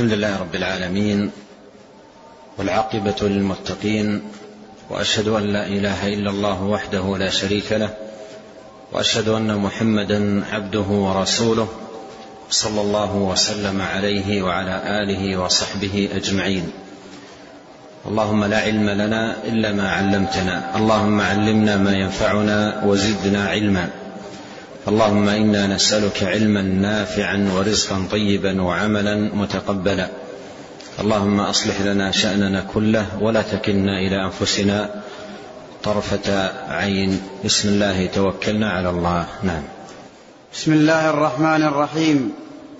الحمد 0.00 0.12
لله 0.12 0.40
رب 0.40 0.54
العالمين 0.54 1.30
والعاقبة 2.58 3.14
للمتقين 3.22 4.22
وأشهد 4.90 5.28
أن 5.28 5.42
لا 5.42 5.66
إله 5.66 6.08
إلا 6.08 6.30
الله 6.30 6.62
وحده 6.62 7.18
لا 7.18 7.30
شريك 7.30 7.72
له 7.72 7.90
وأشهد 8.92 9.28
أن 9.28 9.56
محمدا 9.56 10.44
عبده 10.52 10.80
ورسوله 10.80 11.68
صلى 12.50 12.80
الله 12.80 13.16
وسلم 13.16 13.82
عليه 13.82 14.42
وعلى 14.42 14.82
آله 15.02 15.36
وصحبه 15.36 16.08
أجمعين. 16.14 16.72
اللهم 18.06 18.44
لا 18.44 18.58
علم 18.58 18.90
لنا 18.90 19.36
إلا 19.44 19.72
ما 19.72 19.90
علمتنا 19.90 20.76
اللهم 20.76 21.20
علمنا 21.20 21.76
ما 21.76 21.92
ينفعنا 21.92 22.84
وزدنا 22.84 23.48
علما. 23.48 23.88
اللهم 24.88 25.28
إنا 25.28 25.66
نسألك 25.66 26.22
علما 26.22 26.62
نافعا 26.62 27.50
ورزقا 27.56 28.06
طيبا 28.10 28.62
وعملا 28.62 29.14
متقبلا. 29.14 30.08
اللهم 31.00 31.40
أصلح 31.40 31.80
لنا 31.80 32.10
شأننا 32.10 32.64
كله 32.74 33.06
ولا 33.20 33.42
تكلنا 33.42 33.98
إلى 33.98 34.24
أنفسنا 34.24 34.90
طرفة 35.82 36.52
عين. 36.68 37.20
بسم 37.44 37.68
الله 37.68 38.06
توكلنا 38.06 38.70
على 38.70 38.90
الله. 38.90 39.26
نعم. 39.42 39.62
بسم 40.54 40.72
الله 40.72 41.10
الرحمن 41.10 41.62
الرحيم. 41.62 42.32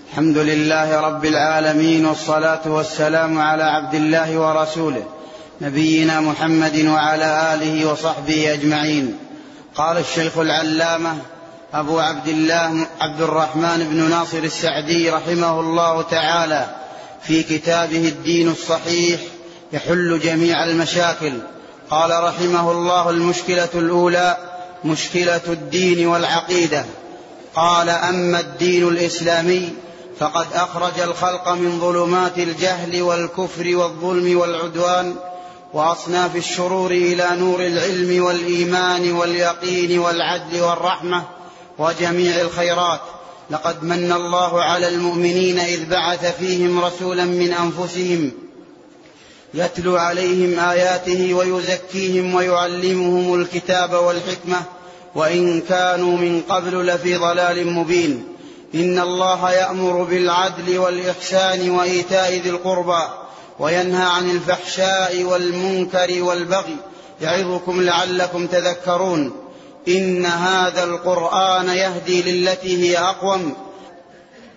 الحمد 0.09 0.37
لله 0.37 0.99
رب 0.99 1.25
العالمين 1.25 2.05
والصلاة 2.05 2.61
والسلام 2.65 3.39
على 3.39 3.63
عبد 3.63 3.95
الله 3.95 4.37
ورسوله 4.37 5.03
نبينا 5.61 6.21
محمد 6.21 6.85
وعلى 6.85 7.53
آله 7.53 7.91
وصحبه 7.91 8.53
أجمعين. 8.53 9.17
قال 9.75 9.97
الشيخ 9.97 10.37
العلامة 10.37 11.15
أبو 11.73 11.99
عبد 11.99 12.27
الله 12.27 12.87
عبد 13.01 13.21
الرحمن 13.21 13.87
بن 13.91 14.09
ناصر 14.09 14.37
السعدي 14.37 15.09
رحمه 15.09 15.59
الله 15.59 16.01
تعالى 16.01 16.75
في 17.23 17.43
كتابه 17.43 18.07
الدين 18.07 18.51
الصحيح 18.51 19.19
يحل 19.73 20.19
جميع 20.19 20.63
المشاكل. 20.63 21.33
قال 21.89 22.23
رحمه 22.23 22.71
الله 22.71 23.09
المشكلة 23.09 23.69
الأولى 23.75 24.37
مشكلة 24.83 25.41
الدين 25.47 26.07
والعقيدة. 26.07 26.85
قال 27.55 27.89
أما 27.89 28.39
الدين 28.39 28.87
الإسلامي 28.87 29.69
فقد 30.19 30.47
أخرج 30.53 30.99
الخلق 30.99 31.49
من 31.49 31.79
ظلمات 31.79 32.37
الجهل 32.37 33.01
والكفر 33.01 33.75
والظلم 33.75 34.37
والعدوان 34.37 35.15
وأصناف 35.73 36.35
الشرور 36.35 36.91
إلى 36.91 37.27
نور 37.39 37.59
العلم 37.65 38.23
والإيمان 38.23 39.11
واليقين 39.11 39.99
والعدل 39.99 40.61
والرحمة 40.61 41.23
وجميع 41.81 42.41
الخيرات. 42.41 42.99
لقد 43.49 43.83
من 43.83 44.11
الله 44.11 44.63
على 44.63 44.87
المؤمنين 44.87 45.59
إذ 45.59 45.89
بعث 45.89 46.37
فيهم 46.37 46.83
رسولا 46.85 47.25
من 47.25 47.53
أنفسهم 47.53 48.31
يتلو 49.53 49.97
عليهم 49.97 50.59
آياته 50.59 51.33
ويزكيهم 51.33 52.35
ويعلمهم 52.35 53.41
الكتاب 53.41 53.93
والحكمة. 53.93 54.63
وإن 55.15 55.61
كانوا 55.61 56.17
من 56.17 56.41
قبل 56.49 56.87
لفي 56.87 57.15
ضلال 57.15 57.67
مبين. 57.67 58.23
إن 58.75 58.99
الله 58.99 59.51
يأمر 59.51 60.03
بالعدل 60.03 60.77
والإحسان 60.77 61.71
وإيتاء 61.71 62.31
ذي 62.31 62.49
القربى 62.49 63.03
وينهى 63.59 64.03
عن 64.03 64.29
الفحشاء 64.29 65.23
والمنكر 65.23 66.23
والبغي. 66.23 66.77
يعظكم 67.21 67.81
لعلكم 67.81 68.47
تذكرون. 68.47 69.40
إن 69.87 70.25
هذا 70.25 70.83
القرآن 70.83 71.69
يهدي 71.69 72.21
للتي 72.21 72.83
هي 72.83 72.97
أقوم. 72.97 73.53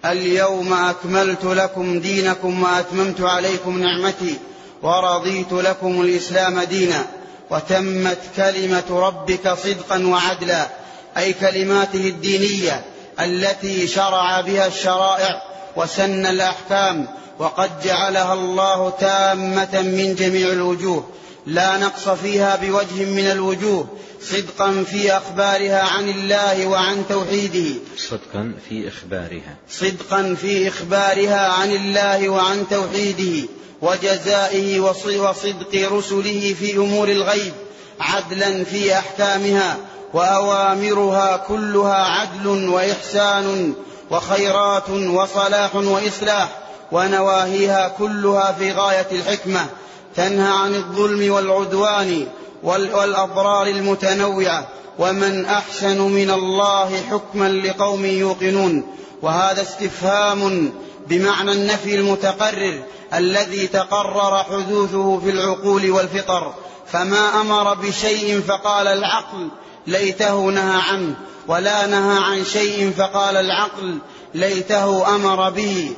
اليوم 0.05 0.72
أكملت 0.72 1.44
لكم 1.44 2.00
دينكم 2.00 2.62
وأتممت 2.62 3.20
عليكم 3.20 3.83
نعمتي 3.83 4.36
ورضيت 4.83 5.53
لكم 5.53 6.00
الإسلام 6.00 6.61
دينا. 6.61 7.06
وتمت 7.50 8.19
كلمة 8.36 8.84
ربك 8.91 9.55
صدقا 9.55 10.06
وعدلا. 10.06 10.69
أي 11.16 11.32
كلماته 11.32 12.09
الدينية 12.09 12.84
التي 13.20 13.87
شرع 13.87 14.41
بها 14.41 14.66
الشرائع 14.66 15.43
وسن 15.76 16.26
الأحكام 16.26 17.09
وقد 17.38 17.70
جعلها 17.84 18.32
الله 18.34 18.91
تامة 18.91 19.82
من 19.82 20.15
جميع 20.15 20.49
الوجوه. 20.49 21.09
لا 21.47 21.78
نقص 21.78 22.09
فيها 22.09 22.56
بوجه 22.56 23.04
من 23.04 23.31
الوجوه. 23.31 23.87
صدقا 24.31 24.85
في 24.91 25.17
أخبارها 25.17 25.83
عن 25.83 26.09
الله 26.09 26.67
وعن 26.67 27.05
توحيده. 27.09 27.75
صدقا 27.97 28.55
في 28.69 28.89
إخبارها. 28.89 29.57
صدقا 29.71 30.35
في 30.35 30.69
إخبارها 30.69 31.49
عن 31.49 31.71
الله 31.71 32.29
وعن 32.29 32.65
توحيده 32.71 33.49
وجزائه 33.83 34.81
وصدق 34.81 35.93
رسله 35.93 36.55
في 36.61 36.77
أمور 36.77 37.09
الغيب 37.09 37.53
عدلا 38.01 38.65
في 38.65 38.95
أحكامها 38.95 39.77
وأوامرها 40.15 41.37
كلها 41.37 41.95
عدل 41.95 42.69
وإحسان 42.69 43.75
وخيرات 44.11 44.91
وصلاح 44.91 45.75
وإصلاح 45.75 46.59
ونواهيها 46.93 47.89
كلها 47.89 48.53
في 48.53 48.73
غاية 48.73 49.06
الحكمة 49.12 49.67
تنهى 50.17 50.53
عن 50.53 50.75
الظلم 50.75 51.33
والعدوان 51.33 52.27
والأضرار 52.64 53.66
المتنوعة. 53.66 54.69
ومن 54.98 55.47
أحسن 55.47 56.00
من 56.00 56.30
الله 56.30 57.02
حكما 57.10 57.48
لقوم 57.48 58.04
يوقنون. 58.04 58.86
وهذا 59.22 59.62
استفهام 59.62 60.72
بمعنى 61.08 61.52
النفي 61.52 61.94
المتقرر 61.94 62.82
الذي 63.14 63.66
تقرر 63.66 64.44
حدوثه 64.44 65.20
في 65.20 65.30
العقول 65.30 65.91
والفطر. 65.91 66.54
فما 66.92 67.41
أمر 67.41 67.75
بشيء 67.75 68.41
فقال 68.41 68.86
العقل 68.86 69.48
ليته 69.86 70.50
نهى 70.50 70.81
عنه. 70.88 71.14
ولا 71.46 71.86
نهى 71.86 72.19
عن 72.25 72.44
شيء 72.44 72.92
فقال 72.98 73.36
العقل 73.36 73.98
ليته 74.34 75.14
أمر 75.14 75.50
به. 75.50 75.91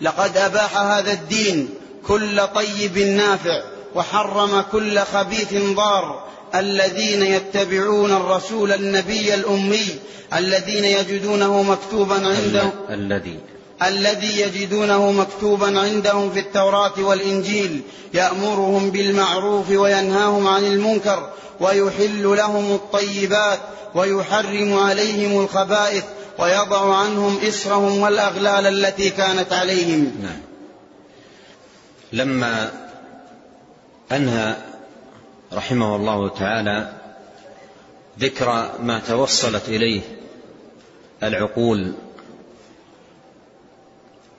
لقد 0.00 0.36
أباح 0.36 0.76
هذا 0.76 1.12
الدين 1.12 1.68
كل 2.06 2.46
طيب 2.54 2.98
نافع. 2.98 3.73
وحرم 3.94 4.64
كل 4.72 4.98
خبيث 4.98 5.54
ضار 5.54 6.24
الذين 6.54 7.22
يتبعون 7.22 8.12
الرسول 8.12 8.72
النبي 8.72 9.34
الأمي 9.34 9.98
الذين 10.34 10.84
يجدونه 10.84 11.62
مكتوبا 11.62 12.14
عندهم 12.14 12.70
الذي 12.90 13.38
الذي 13.82 14.40
يجدونه 14.40 15.12
مكتوبا 15.12 15.80
عندهم 15.80 16.30
في 16.30 16.40
التوراة 16.40 16.92
والإنجيل 16.98 17.82
يأمرهم 18.14 18.90
بالمعروف 18.90 19.70
وينهاهم 19.70 20.46
عن 20.46 20.64
المنكر 20.64 21.30
ويحل 21.60 22.22
لهم 22.36 22.74
الطيبات 22.74 23.58
ويحرم 23.94 24.78
عليهم 24.78 25.40
الخبائث 25.40 26.04
ويضع 26.38 26.96
عنهم 26.96 27.38
إسرهم 27.48 28.00
والأغلال 28.00 28.66
التي 28.66 29.10
كانت 29.10 29.52
عليهم. 29.52 30.12
نعم. 30.22 30.40
لما 32.12 32.83
أنهى 34.12 34.56
رحمه 35.52 35.96
الله 35.96 36.28
تعالى 36.28 36.92
ذكر 38.18 38.72
ما 38.82 38.98
توصلت 38.98 39.68
إليه 39.68 40.00
العقول 41.22 41.92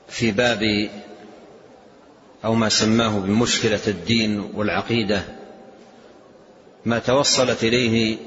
في 0.10 0.32
باب 0.32 0.90
أو 2.46 2.56
ما 2.56 2.70
سماه 2.70 3.20
بمشكلة 3.20 3.80
الدين 3.88 4.52
والعقيدة. 4.54 5.22
ما 6.86 7.00
توصلت 7.00 7.64
إليه 7.64 8.18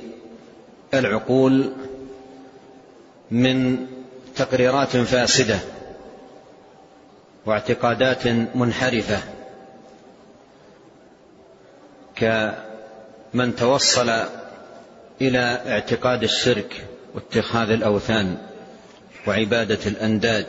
العقول 0.95 1.73
من 3.31 3.87
تقريرات 4.37 4.97
فاسدة 4.97 5.59
واعتقادات 7.47 8.27
منحرفة. 8.55 9.38
كمن 12.21 13.57
توصل 13.57 14.11
إلى 15.21 15.61
اعتقاد 15.67 16.23
الشرك 16.23 16.85
واتخاذ 17.15 17.71
الأوثان 17.71 18.37
وعبادة 19.27 19.79
الأنداد 19.87 20.47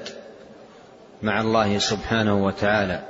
مع 1.23 1.41
الله 1.41 1.79
سبحانه 1.79 2.45
وتعالى 2.45 3.03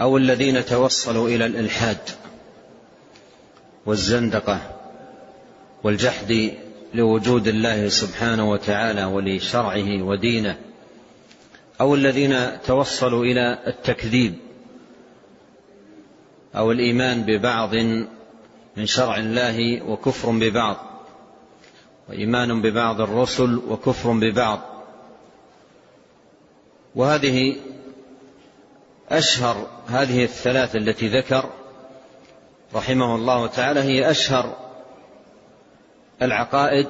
أو 0.00 0.16
الذين 0.16 0.64
توصلوا 0.64 1.28
إلى 1.28 1.46
الإلحاد 1.46 1.98
والزندقة 3.86 4.60
والجحد 5.82 6.52
لوجود 6.94 7.48
الله 7.48 7.88
سبحانه 7.88 8.50
وتعالى 8.50 9.04
ولشرعه 9.04 10.02
ودينه 10.02 10.56
أو 11.80 11.94
الذين 11.94 12.62
توصلوا 12.66 13.24
إلى 13.24 13.58
التكذيب 13.66 14.34
أو 16.56 16.72
الإيمان 16.72 17.22
ببعض 17.22 17.74
من 18.76 18.86
شرع 18.86 19.16
الله 19.16 19.82
وكفر 19.82 20.30
ببعض 20.30 20.76
وإيمان 22.08 22.62
ببعض 22.62 23.00
الرسل 23.00 23.60
وكفر 23.68 24.12
ببعض. 24.12 24.60
وهذه 26.94 27.56
أشهر 29.10 29.66
هذه 29.88 30.24
الثلاث 30.24 30.76
التي 30.76 31.08
ذكر 31.08 31.50
رحمه 32.74 33.14
الله 33.14 33.46
تعالى 33.46 33.80
هي 33.80 34.10
أشهر 34.10 34.56
العقائد 36.22 36.86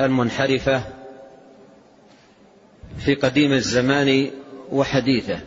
المنحرفة 0.00 0.82
في 2.98 3.14
قديم 3.14 3.52
الزمان 3.52 4.30
وحديثه. 4.72 5.40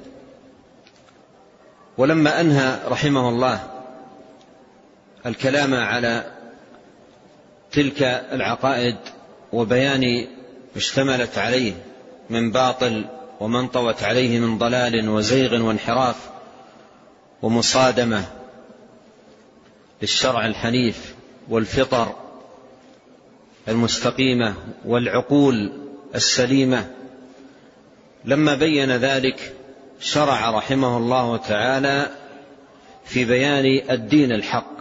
ولما 1.97 2.41
أنهى 2.41 2.79
رحمه 2.87 3.29
الله 3.29 3.63
الكلام 5.25 5.73
على 5.73 6.31
تلك 7.71 8.03
العقائد 8.31 8.97
وبيان 9.53 10.27
اشتملت 10.75 11.37
عليه 11.37 11.73
من 12.29 12.51
باطل 12.51 13.05
وما 13.39 13.59
انطوت 13.59 14.03
عليه 14.03 14.39
من 14.39 14.57
ضلال 14.57 15.09
وزيغ 15.09 15.61
وانحراف 15.61 16.29
ومصادمة 17.41 18.25
للشرع 20.01 20.45
الحنيف 20.45 21.15
والفطر 21.49 22.15
المستقيمة 23.67 24.53
والعقول 24.85 25.71
السليمة 26.15 26.91
لما 28.25 28.55
بين 28.55 28.91
ذلك 28.91 29.56
شرع 29.99 30.49
رحمه 30.49 30.97
الله 30.97 31.37
تعالى 31.37 32.09
في 33.05 33.25
بيان 33.25 33.89
الدين 33.91 34.31
الحق 34.31 34.77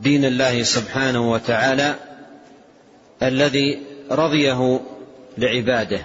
دين 0.00 0.24
الله 0.24 0.62
سبحانه 0.62 1.32
وتعالى 1.32 1.94
الذي 3.22 3.82
رضيه 4.10 4.80
لعباده 5.38 6.00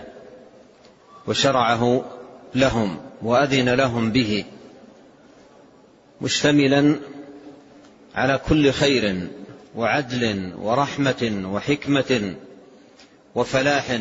وشرعه 1.27 2.05
لهم 2.55 2.97
وأذن 3.21 3.69
لهم 3.69 4.11
به 4.11 4.45
مشتملا 6.21 6.99
على 8.15 8.39
كل 8.49 8.71
خير 8.71 9.27
وعدل 9.75 10.53
ورحمة 10.57 11.49
وحكمة 11.53 12.35
وفلاح 13.35 13.99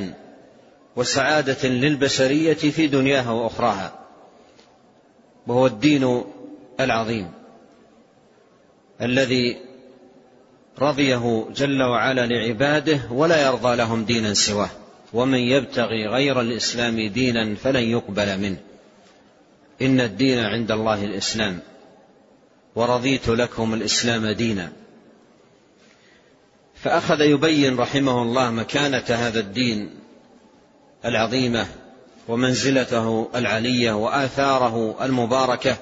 وسعادة 0.97 1.69
للبشرية 1.69 2.55
في 2.55 2.87
دنياها 2.87 3.31
وأخراها. 3.31 3.99
وهو 5.47 5.67
الدين 5.67 6.25
العظيم 6.81 7.31
الذي 9.00 9.56
رضيه 10.79 11.47
جل 11.55 11.83
وعلا 11.83 12.27
لعباده 12.27 13.00
ولا 13.11 13.47
يرضى 13.47 13.77
لهم 13.77 14.05
دينا 14.05 14.35
سواه. 14.35 14.71
ومن 15.12 15.39
يبتغي 15.39 16.06
غير 16.06 16.41
الإسلام 16.41 17.09
دينا 17.09 17.55
فلن 17.55 17.83
يقبل 17.83 18.38
منه. 18.38 18.59
إن 19.83 20.00
الدين 20.00 20.38
عند 20.38 20.71
الله 20.71 21.05
الإسلام. 21.05 21.59
ورضيت 22.75 23.29
لكم 23.29 23.75
الإسلام 23.75 24.27
دينا. 24.27 24.73
فأخذ 26.75 27.21
يبين 27.21 27.77
رحمه 27.77 28.23
الله 28.23 28.50
مكانة 28.50 29.05
هذا 29.09 29.41
الدين 29.41 30.01
العظيمة 31.04 31.66
ومنزلته 32.28 33.28
العلية 33.34 33.93
وآثاره 33.93 35.04
المباركة. 35.04 35.76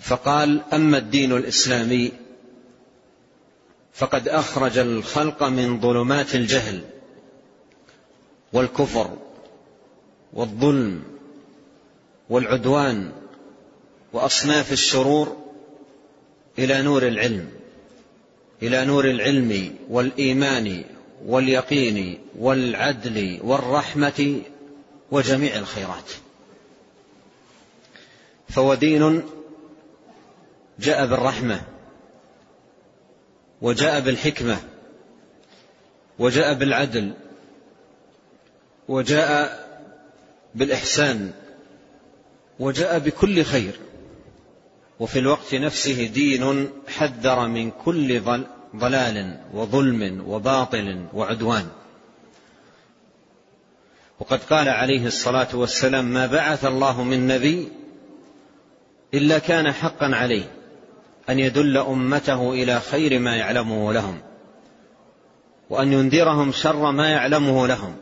فقال 0.00 0.62
أما 0.72 0.98
الدين 0.98 1.32
الإسلامي 1.32 2.12
فقد 3.94 4.28
أخرج 4.28 4.78
الخلق 4.78 5.42
من 5.42 5.80
ظلمات 5.80 6.34
الجهل 6.34 6.80
والكفر 8.52 9.16
والظلم 10.32 11.02
والعدوان 12.30 13.12
وأصناف 14.12 14.72
الشرور 14.72 15.36
إلى 16.58 16.82
نور 16.82 17.06
العلم 17.06 17.48
إلى 18.62 18.84
نور 18.84 19.10
العلم 19.10 19.76
والإيمان 19.88 20.84
واليقين 21.26 22.18
والعدل 22.38 23.40
والرحمة 23.42 24.40
وجميع 25.10 25.56
الخيرات. 25.56 26.10
فهو 28.48 28.74
دين 28.74 29.22
جاء 30.78 31.06
بالرحمة 31.06 31.62
وجاء 33.62 34.00
بالحكمة 34.00 34.56
وجاء 36.18 36.54
بالعدل 36.54 37.12
وجاء 38.88 39.68
بالإحسان 40.54 41.32
وجاء 42.58 42.98
بكل 42.98 43.44
خير. 43.44 43.72
وفي 45.00 45.18
الوقت 45.18 45.54
نفسه 45.54 46.06
دين 46.06 46.70
حذر 46.88 47.48
من 47.48 47.70
كل 47.70 48.20
ضلال 48.76 49.40
وظلم 49.54 50.24
وباطل 50.26 51.06
وعدوان. 51.14 51.66
وقد 54.20 54.38
قال 54.38 54.68
عليه 54.68 55.06
الصلاة 55.06 55.48
والسلام 55.54 56.04
ما 56.04 56.26
بعث 56.26 56.64
الله 56.64 57.02
من 57.02 57.26
نبي 57.26 57.68
إلا 59.14 59.38
كان 59.38 59.72
حقا 59.72 60.06
عليه 60.06 60.50
أن 61.30 61.38
يدل 61.38 61.78
أمته 61.78 62.52
إلى 62.52 62.80
خير 62.80 63.18
ما 63.18 63.36
يعلمه 63.36 63.92
لهم 63.92 64.20
وأن 65.70 65.92
ينذرهم 65.92 66.52
شر 66.52 66.90
ما 66.92 67.08
يعلمه 67.08 67.66
لهم. 67.66 67.96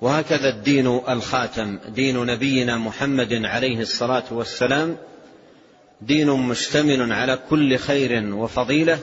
وهكذا 0.00 0.48
الدين 0.48 0.86
الخاتم 1.08 1.78
دين 1.88 2.26
نبينا 2.26 2.76
محمد 2.76 3.44
عليه 3.44 3.80
الصلاة 3.80 4.24
والسلام 4.30 4.96
دين 6.00 6.30
مشتمل 6.30 7.12
على 7.12 7.38
كل 7.50 7.76
خير 7.76 8.34
وفضيلة 8.34 8.98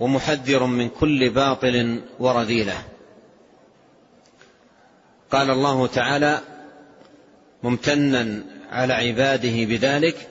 ومحذر 0.00 0.66
من 0.66 0.88
كل 0.88 1.30
باطل 1.30 2.02
ورذيله 2.18 2.84
قال 5.30 5.50
الله 5.50 5.86
تعالى 5.86 6.40
ممتنا 7.62 8.42
على 8.70 8.92
عباده 8.92 9.64
بذلك 9.64 10.28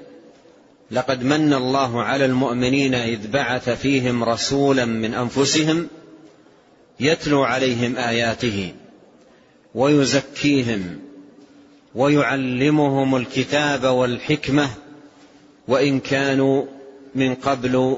لقد 0.92 1.24
من 1.24 1.54
الله 1.54 2.04
على 2.04 2.26
المؤمنين 2.26 2.94
إذ 2.94 3.32
بعث 3.32 3.70
فيهم 3.70 4.24
رسولا 4.24 4.86
من 4.86 5.14
أنفسهم 5.14 5.88
يتلو 7.00 7.44
عليهم 7.44 7.96
آياته 7.96 8.74
ويزكيهم 9.76 11.00
ويعلمهم 11.96 13.16
الكتاب 13.16 13.84
والحكمة 13.84 14.70
وإن 15.68 16.00
كانوا 16.00 16.66
من 17.16 17.36
قبل 17.36 17.98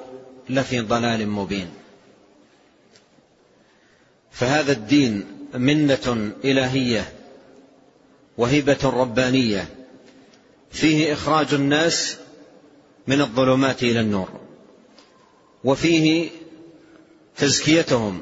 لفي 0.50 0.80
ضلال 0.80 1.30
مبين. 1.30 1.70
فهذا 4.32 4.72
الدين 4.72 5.26
منة 5.54 6.32
إلهية 6.46 7.14
وهبه 8.38 8.78
ربانية 8.84 9.68
فيه 10.72 11.14
إخراج 11.14 11.54
الناس 11.54 12.18
من 13.08 13.22
الظلمات 13.22 13.84
إلى 13.84 14.00
النور 14.00 14.30
وفيه 15.64 16.30
تزكيتهم 17.38 18.22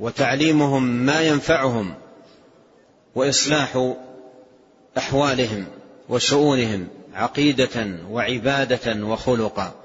وتعليمهم 0.00 0.82
ما 0.82 1.20
ينفعهم 1.20 1.94
وإصلاح 3.14 3.94
أحوالهم 4.98 5.66
وشؤونهم 6.08 6.88
عقيدة 7.14 7.98
وعبادة 8.10 9.06
وخلقا. 9.06 9.79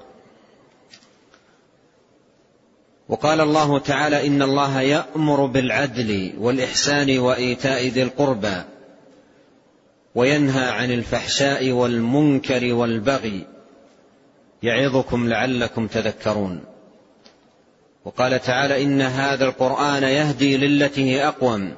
وقال 3.08 3.40
الله 3.40 3.78
تعالى 3.78 4.26
إن 4.26 4.42
الله 4.42 4.80
يأمر 4.80 5.46
بالعدل 5.46 6.32
والإحسان 6.38 7.18
وإيتاء 7.18 7.86
ذي 7.86 8.02
القربى 8.02 8.62
وينهى 10.14 10.64
عن 10.70 10.90
الفحشاء 10.90 11.70
والمنكر 11.70 12.74
والبغي 12.74 13.46
يعظكم 14.62 15.28
لعلكم 15.28 15.86
تذكرون. 15.86 16.64
وقال 18.04 18.42
تعالى 18.42 18.82
إن 18.82 19.02
هذا 19.02 19.44
القرآن 19.44 20.02
يهدي 20.02 20.56
للتي 20.56 21.04
هي 21.04 21.28
أقوم. 21.28 21.74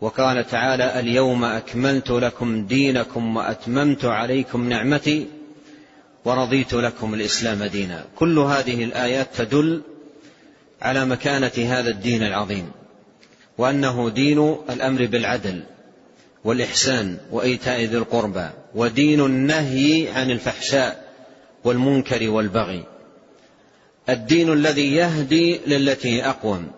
وقال 0.00 0.46
تعالى 0.46 1.00
اليوم 1.00 1.44
أكملت 1.44 2.10
لكم 2.10 2.66
دينكم 2.66 3.36
وأتممت 3.36 4.04
عليكم 4.04 4.68
نعمتي 4.68 5.26
ورضيت 6.24 6.74
لكم 6.74 7.14
الإسلام 7.14 7.64
دينا. 7.64 8.04
كل 8.16 8.38
هذه 8.38 8.84
الآيات 8.84 9.28
تدل 9.36 9.82
على 10.82 11.04
مكانة 11.04 11.52
هذا 11.56 11.90
الدين 11.90 12.22
العظيم 12.22 12.70
وأنه 13.58 14.10
دين 14.10 14.56
الأمر 14.70 15.06
بالعدل 15.06 15.62
والإحسان 16.44 17.18
وإيتاء 17.30 17.80
ذي 17.80 17.96
القربى 17.96 18.48
ودين 18.74 19.20
النهي 19.20 20.08
عن 20.08 20.30
الفحشاء 20.30 21.04
والمنكر 21.64 22.30
والبغي. 22.30 22.84
الدين 24.08 24.52
الذي 24.52 24.94
يهدي 24.94 25.60
للتي 25.66 26.26
أقوم 26.26 26.70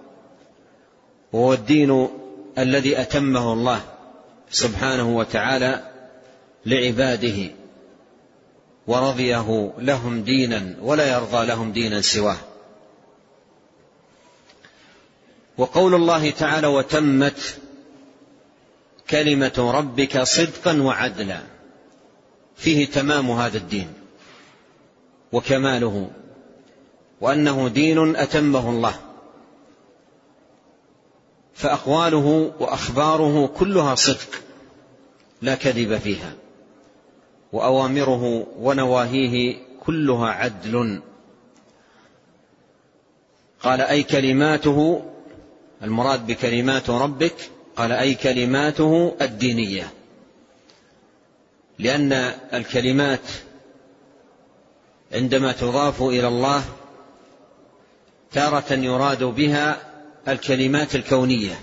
وهو 1.32 1.52
الدين 1.52 2.08
الذي 2.58 3.00
أتمه 3.00 3.52
الله 3.52 3.80
سبحانه 4.50 5.16
وتعالى 5.16 5.82
لعباده 6.66 7.50
ورضيه 8.86 9.72
لهم 9.78 10.22
دينا 10.22 10.74
ولا 10.82 11.12
يرضى 11.12 11.46
لهم 11.46 11.72
دينا 11.72 12.00
سواه. 12.00 12.36
وقول 15.58 15.94
الله 15.94 16.30
تعالى 16.30 16.66
وتمت 16.66 17.58
كلمة 19.10 19.72
ربك 19.74 20.22
صدقا 20.22 20.82
وعدلا. 20.82 21.40
فيه 22.56 22.86
تمام 22.86 23.30
هذا 23.30 23.58
الدين 23.58 23.92
وكماله 25.32 26.10
وأنه 27.20 27.68
دين 27.68 28.16
أتمه 28.16 28.70
الله. 28.70 28.94
فأقواله 31.54 32.52
وأخباره 32.60 33.46
كلها 33.46 33.94
صدق 33.94 34.42
لا 35.42 35.54
كذب 35.54 35.98
فيها. 35.98 36.32
وأوامره 37.52 38.46
ونواهيه 38.58 39.56
كلها 39.86 40.28
عدل. 40.28 41.00
قال 43.62 43.80
أي 43.80 44.02
كلماته 44.02 45.02
المراد 45.82 46.26
بكلمات 46.26 46.90
ربك 46.90 47.34
قال 47.76 47.92
أي 47.92 48.14
كلماته 48.14 49.16
الدينية. 49.20 49.92
لأن 51.78 52.12
الكلمات 52.54 53.20
عندما 55.12 55.52
تضاف 55.52 56.02
إلى 56.02 56.28
الله 56.28 56.64
تارة 58.32 58.72
يراد 58.72 59.24
بها 59.24 59.78
الكلمات 60.28 60.94
الكونية 60.94 61.60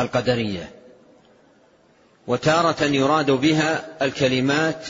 القدرية 0.00 0.70
وتارة 2.26 2.84
يراد 2.84 3.30
بها 3.30 3.96
الكلمات 4.02 4.86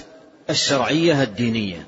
الشرعية 0.51 1.23
الدينية. 1.23 1.87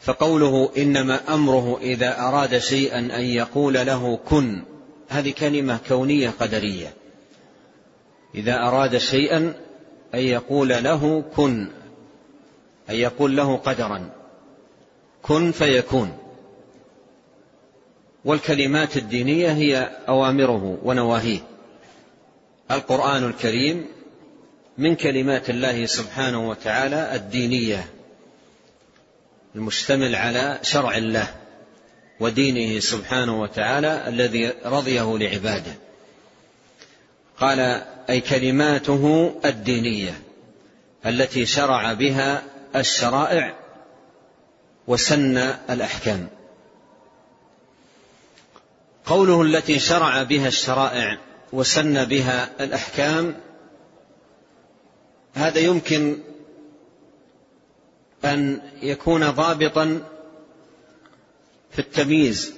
فقوله 0.00 0.70
إنما 0.78 1.34
أمره 1.34 1.78
إذا 1.82 2.20
أراد 2.20 2.58
شيئا 2.58 2.98
أن 2.98 3.24
يقول 3.24 3.74
له 3.74 4.16
كن 4.16 4.62
هذه 5.08 5.30
كلمة 5.30 5.78
كونية 5.88 6.30
قدرية. 6.40 6.94
إذا 8.34 8.54
أراد 8.54 8.98
شيئا 8.98 9.54
أن 10.14 10.20
يقول 10.20 10.68
له 10.68 11.24
كن 11.36 11.68
أن 12.90 12.94
يقول 12.94 13.36
له 13.36 13.56
قدرا. 13.56 14.10
كن 15.22 15.52
فيكون. 15.52 16.18
والكلمات 18.24 18.96
الدينية 18.96 19.52
هي 19.52 19.90
أوامره 20.08 20.78
ونواهيه. 20.84 21.40
القرآن 22.70 23.24
الكريم 23.24 23.86
من 24.78 24.94
كلمات 24.94 25.50
الله 25.50 25.86
سبحانه 25.86 26.48
وتعالى 26.48 27.14
الدينية. 27.14 27.99
المشتمل 29.54 30.14
على 30.14 30.58
شرع 30.62 30.96
الله 30.96 31.34
ودينه 32.20 32.80
سبحانه 32.80 33.40
وتعالى 33.40 34.08
الذي 34.08 34.52
رضيه 34.64 35.18
لعباده. 35.18 35.72
قال 37.38 37.60
أي 38.10 38.20
كلماته 38.20 39.34
الدينية 39.44 40.20
التي 41.06 41.46
شرع 41.46 41.92
بها 41.92 42.42
الشرائع 42.76 43.54
وسن 44.86 45.36
الأحكام. 45.70 46.28
قوله 49.06 49.42
التي 49.42 49.78
شرع 49.78 50.22
بها 50.22 50.48
الشرائع 50.48 51.18
وسن 51.52 52.04
بها 52.04 52.50
الأحكام 52.60 53.36
هذا 55.34 55.58
يمكن 55.58 56.18
أن 58.24 58.60
يكون 58.82 59.30
ضابطا 59.30 60.02
في 61.70 61.78
التمييز 61.78 62.54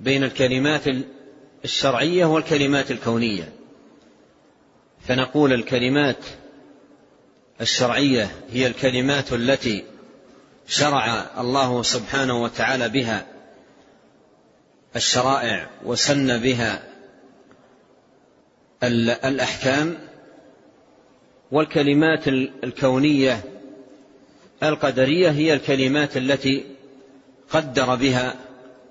بين 0.00 0.24
الكلمات 0.24 0.82
الشرعية 1.64 2.24
والكلمات 2.24 2.90
الكونية. 2.90 3.52
فنقول 5.00 5.52
الكلمات 5.52 6.24
الشرعية 7.60 8.30
هي 8.50 8.66
الكلمات 8.66 9.32
التي 9.32 9.84
شرع 10.66 11.26
الله 11.38 11.82
سبحانه 11.82 12.42
وتعالى 12.42 12.88
بها 12.88 13.26
الشرائع 14.96 15.70
وسن 15.84 16.38
بها 16.38 16.82
الأحكام 19.24 19.98
والكلمات 21.52 22.28
الكونية 22.28 23.40
القدرية 24.62 25.30
هي 25.30 25.54
الكلمات 25.54 26.16
التي 26.16 26.64
قدر 27.50 27.94
بها 27.94 28.34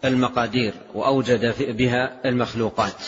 المقادير 0.06 0.74
وأوجد 0.94 1.56
بها 1.78 2.20
المخلوقات. 2.26 3.04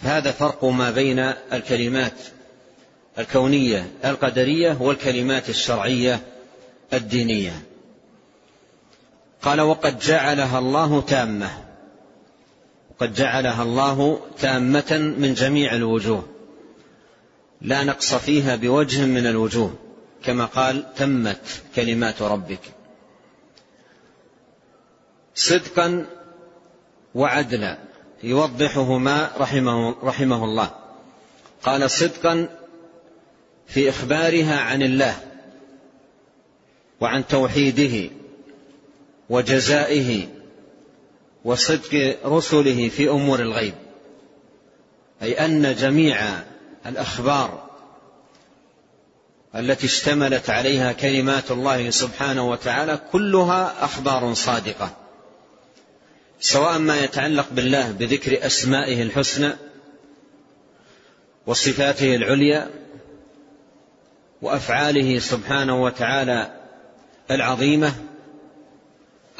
هذا 0.00 0.32
فرق 0.32 0.64
ما 0.64 0.90
بين 0.90 1.18
الكلمات 1.52 2.14
الكونية 3.18 3.90
القدرية 4.04 4.76
والكلمات 4.80 5.48
الشرعية 5.48 6.20
الدينية. 6.92 7.62
قال 9.42 9.60
وقد 9.60 9.98
جعلها 9.98 10.58
الله 10.58 11.00
تامة. 11.00 11.50
قد 13.00 13.14
جعلها 13.14 13.62
الله 13.62 14.20
تامة 14.38 15.14
من 15.18 15.34
جميع 15.34 15.74
الوجوه. 15.74 16.28
لا 17.60 17.84
نقص 17.84 18.14
فيها 18.14 18.56
بوجه 18.56 19.04
من 19.04 19.26
الوجوه. 19.26 19.87
كما 20.24 20.44
قال 20.44 20.94
تمت 20.94 21.62
كلمات 21.76 22.22
ربك. 22.22 22.60
صدقا 25.34 26.06
وعدلا 27.14 27.78
يوضحهما 28.22 29.30
رحمه, 29.38 30.04
رحمه 30.04 30.44
الله. 30.44 30.70
قال 31.62 31.90
صدقا 31.90 32.48
في 33.66 33.88
إخبارها 33.88 34.60
عن 34.60 34.82
الله 34.82 35.16
وعن 37.00 37.26
توحيده 37.26 38.10
وجزائه 39.30 40.28
وصدق 41.44 42.18
رسله 42.24 42.88
في 42.88 43.08
أمور 43.08 43.40
الغيب 43.40 43.74
أي 45.22 45.44
أن 45.44 45.74
جميع 45.74 46.20
الأخبار 46.86 47.67
التي 49.56 49.86
اشتملت 49.86 50.50
عليها 50.50 50.92
كلمات 50.92 51.50
الله 51.50 51.90
سبحانه 51.90 52.50
وتعالى 52.50 53.00
كلها 53.12 53.84
أخبار 53.84 54.34
صادقة. 54.34 54.96
سواء 56.40 56.78
ما 56.78 57.00
يتعلق 57.04 57.46
بالله 57.50 57.90
بذكر 57.90 58.46
أسمائه 58.46 59.02
الحسنى 59.02 59.52
وصفاته 61.46 62.16
العليا 62.16 62.70
وأفعاله 64.42 65.18
سبحانه 65.18 65.82
وتعالى 65.82 66.60
العظيمة 67.30 67.92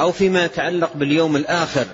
أو 0.00 0.12
فيما 0.12 0.44
يتعلق 0.44 0.92
باليوم 0.94 1.36
الآخر 1.36 1.86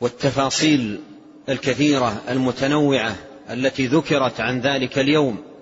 والتفاصيل 0.00 1.00
الكثيرة 1.48 2.22
المتنوعة 2.28 3.16
التي 3.50 3.86
ذكرت 3.86 4.40
عن 4.40 4.60
ذلك 4.60 4.98
اليوم. 4.98 5.55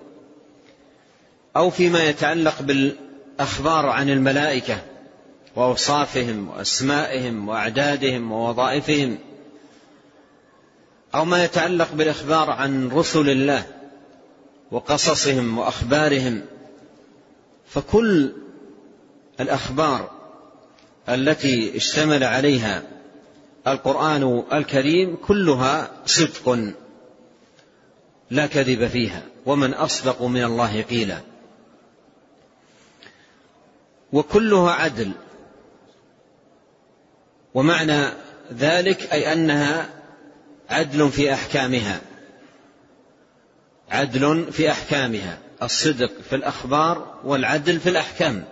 أو 1.55 1.69
فيما 1.69 2.03
يتعلق 2.03 2.61
بالأخبار 2.61 3.85
عن 3.85 4.09
الملائكة 4.09 4.77
وأوصافهم 5.55 6.49
وأسمائهم 6.49 7.49
وأعدادهم 7.49 8.31
ووظائفهم 8.31 9.17
أو 11.15 11.25
ما 11.25 11.43
يتعلق 11.43 11.91
بالأخبار 11.93 12.49
عن 12.49 12.89
رسل 12.89 13.29
الله 13.29 13.65
وقصصهم 14.71 15.57
وأخبارهم 15.57 16.41
فكل 17.67 18.33
الأخبار 19.39 20.11
التي 21.09 21.77
اشتمل 21.77 22.23
عليها 22.23 22.83
القرآن 23.67 24.43
الكريم 24.53 25.17
كلها 25.27 25.91
صدق 26.05 26.73
لا 28.31 28.45
كذب 28.47 28.87
فيها 28.87 29.23
ومن 29.45 29.73
أصدق 29.73 30.21
من 30.23 30.43
الله 30.43 30.81
قيلا. 30.81 31.34
وكلها 34.13 34.71
عدل. 34.71 35.11
ومعنى 37.53 38.07
ذلك 38.53 39.13
أي 39.13 39.33
أنها 39.33 39.89
عدل 40.69 41.11
في 41.11 41.33
أحكامها. 41.33 42.01
عدل 43.89 44.51
في 44.51 44.71
أحكامها. 44.71 45.37
الصدق 45.63 46.11
في 46.29 46.35
الأخبار 46.35 47.21
والعدل 47.23 47.79
في 47.79 47.89
الأحكام. 47.89 48.43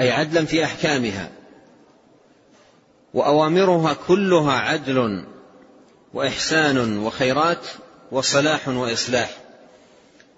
أي 0.00 0.10
عدلا 0.10 0.44
في 0.44 0.64
أحكامها. 0.64 1.30
وأوامرها 3.14 3.94
كلها 4.08 4.52
عدل 4.52 5.24
وإحسان 6.14 6.98
وخيرات 6.98 7.66
وصلاح 8.12 8.68
وإصلاح. 8.68 9.30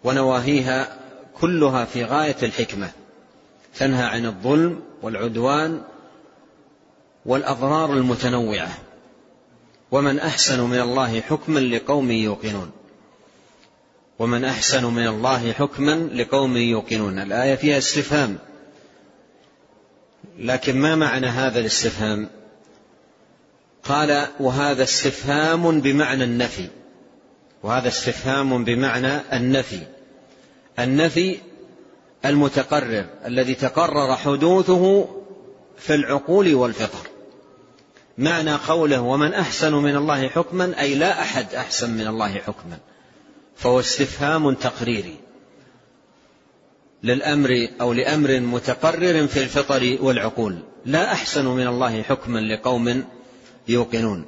ونواهيها 0.04 1.01
كلها 1.40 1.84
في 1.84 2.04
غاية 2.04 2.36
الحكمة 2.42 2.90
تنهى 3.78 4.04
عن 4.04 4.26
الظلم 4.26 4.80
والعدوان 5.02 5.82
والأضرار 7.26 7.92
المتنوعة. 7.92 8.78
ومن 9.90 10.18
أحسن 10.18 10.60
من 10.60 10.80
الله 10.80 11.20
حكما 11.20 11.60
لقوم 11.60 12.10
يوقنون. 12.10 12.70
ومن 14.18 14.44
أحسن 14.44 14.84
من 14.84 15.06
الله 15.06 15.52
حكما 15.52 15.94
لقوم 16.14 16.56
يوقنون. 16.56 17.18
الآية 17.18 17.54
فيها 17.54 17.78
استفهام. 17.78 18.38
لكن 20.38 20.76
ما 20.76 20.96
معنى 20.96 21.26
هذا 21.26 21.60
الاستفهام؟ 21.60 22.28
قال 23.84 24.26
وهذا 24.40 24.82
استفهام 24.82 25.80
بمعنى 25.80 26.24
النفي. 26.24 26.68
وهذا 27.62 27.88
استفهام 27.88 28.64
بمعنى 28.64 29.20
النفي. 29.32 29.80
النفي 30.78 31.38
المتقرر 32.24 33.04
الذي 33.26 33.54
تقرر 33.54 34.16
حدوثه 34.16 35.08
في 35.78 35.94
العقول 35.94 36.54
والفطر. 36.54 37.08
معنى 38.18 38.54
قوله 38.54 39.00
ومن 39.00 39.34
أحسن 39.34 39.74
من 39.74 39.96
الله 39.96 40.28
حكما 40.28 40.80
أي 40.80 40.94
لا 40.94 41.22
أحد 41.22 41.54
أحسن 41.54 41.90
من 41.90 42.06
الله 42.06 42.34
حكما 42.34 42.78
فهو 43.56 43.80
استفهام 43.80 44.54
تقريري 44.54 45.16
للأمر 47.02 47.68
أو 47.80 47.92
لأمر 47.92 48.40
متقرر 48.40 49.26
في 49.26 49.42
الفطر 49.42 49.98
والعقول. 50.00 50.58
لا 50.84 51.12
أحسن 51.12 51.46
من 51.46 51.66
الله 51.66 52.02
حكما 52.02 52.38
لقوم 52.38 53.04
يوقنون. 53.68 54.24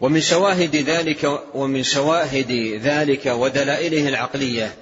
ومن 0.00 0.20
شواهد 0.20 0.76
ذلك 0.76 1.40
ومن 1.54 1.82
شواهد 1.82 2.52
ذلك 2.82 3.26
ودلائله 3.26 4.08
العقلية. 4.08 4.74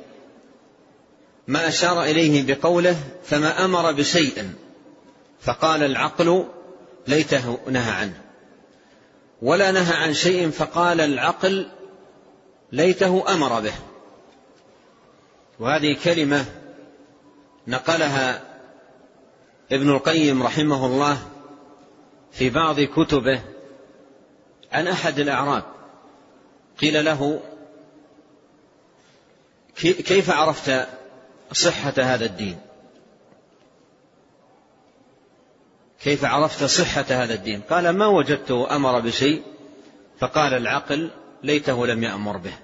ما 1.46 1.68
أشار 1.68 2.04
إليه 2.04 2.54
بقوله 2.54 2.96
فما 3.24 3.64
أمر 3.64 3.92
بشيء 3.92 4.50
فقال 5.40 5.82
العقل 5.82 6.44
ليته 7.06 7.58
نهى 7.70 7.92
عنه. 7.92 8.20
ولا 9.42 9.70
نهى 9.70 9.94
عن 9.94 10.14
شيء 10.14 10.50
فقال 10.50 11.00
العقل 11.00 11.68
ليته 12.72 13.24
أمر 13.34 13.60
به. 13.60 13.74
وهذه 15.60 15.96
كلمة 16.04 16.44
نقلها 17.66 18.42
ابن 19.72 19.90
القيم 19.90 20.42
رحمه 20.42 20.86
الله 20.86 21.18
في 22.32 22.50
بعض 22.50 22.80
كتبه 22.80 23.40
عن 24.72 24.88
أحد 24.88 25.18
الأعراب. 25.18 25.62
قيل 26.80 27.04
له 27.04 27.40
كيف 29.82 30.30
عرفت 30.30 30.88
صحة 31.52 31.94
هذا 31.98 32.24
الدين؟ 32.24 32.58
كيف 36.02 36.24
عرفت 36.24 36.64
صحة 36.64 37.04
هذا 37.10 37.34
الدين؟ 37.34 37.60
قال 37.60 37.90
ما 37.90 38.06
وجدته 38.06 38.76
أمر 38.76 39.00
بشيء. 39.00 39.42
فقال 40.18 40.54
العقل 40.54 41.10
ليته 41.42 41.86
لم 41.86 42.02
يأمر 42.02 42.36
به 42.36 42.54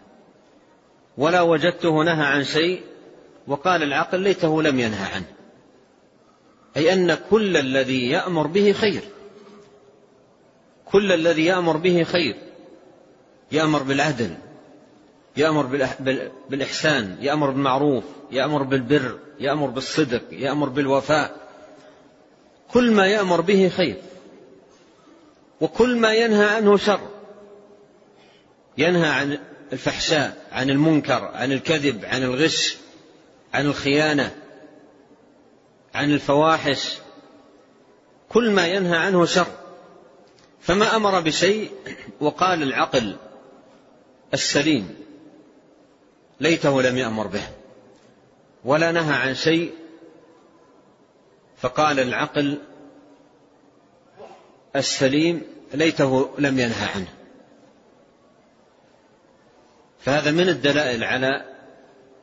ولا 1.18 1.40
وجدته 1.40 2.02
نهى 2.02 2.26
عن 2.26 2.44
شيء. 2.44 2.82
وقال 3.46 3.82
العقل 3.82 4.20
ليته 4.20 4.62
لم 4.62 4.80
ينهى 4.80 5.12
عنه. 5.14 5.26
أي 6.76 6.92
أن 6.92 7.18
كل 7.30 7.56
الذي 7.56 8.08
يأمر 8.08 8.46
به 8.46 8.72
خير. 8.72 9.02
كل 10.94 11.12
الذي 11.12 11.44
يأمر 11.44 11.76
به 11.76 12.04
خير. 12.04 12.36
يأمر 13.52 13.82
بالعدل 13.82 14.34
يأمر 15.36 15.88
بالإحسان 16.50 17.16
يأمر 17.20 17.50
بالمعروف 17.50 18.04
يأمر 18.30 18.62
بالبر 18.62 19.18
يأمر 19.40 19.66
بالصدق 19.66 20.22
يأمر 20.30 20.68
بالوفاء. 20.68 21.36
كل 22.70 22.90
ما 22.90 23.06
يأمر 23.06 23.40
به 23.40 23.68
خير. 23.68 23.96
وكل 25.60 25.96
ما 25.96 26.14
ينهى 26.14 26.44
عنه 26.44 26.76
شر. 26.76 27.00
ينهى 28.78 29.08
عن 29.08 29.38
الفحشاء 29.72 30.46
عن 30.52 30.70
المنكر 30.70 31.24
عن 31.24 31.52
الكذب 31.52 32.04
عن 32.04 32.22
الغش 32.22 32.76
عن 33.54 33.66
الخيانة 33.66 34.34
عن 35.94 36.10
الفواحش. 36.10 36.94
كل 38.28 38.50
ما 38.50 38.66
ينهى 38.66 38.96
عنه 38.96 39.24
شر. 39.24 39.63
فما 40.64 40.96
أمر 40.96 41.20
بشيء 41.20 41.70
وقال 42.20 42.62
العقل 42.62 43.16
السليم 44.34 44.94
ليته 46.40 46.82
لم 46.82 46.98
يأمر 46.98 47.26
به 47.26 47.42
ولا 48.64 48.92
نهى 48.92 49.14
عن 49.14 49.34
شيء 49.34 49.72
فقال 51.56 52.00
العقل 52.00 52.58
السليم 54.76 55.42
ليته 55.74 56.34
لم 56.38 56.58
ينهى 56.58 56.88
عنه. 56.94 57.14
فهذا 60.00 60.30
من 60.30 60.48
الدلائل 60.48 61.04
على 61.04 61.44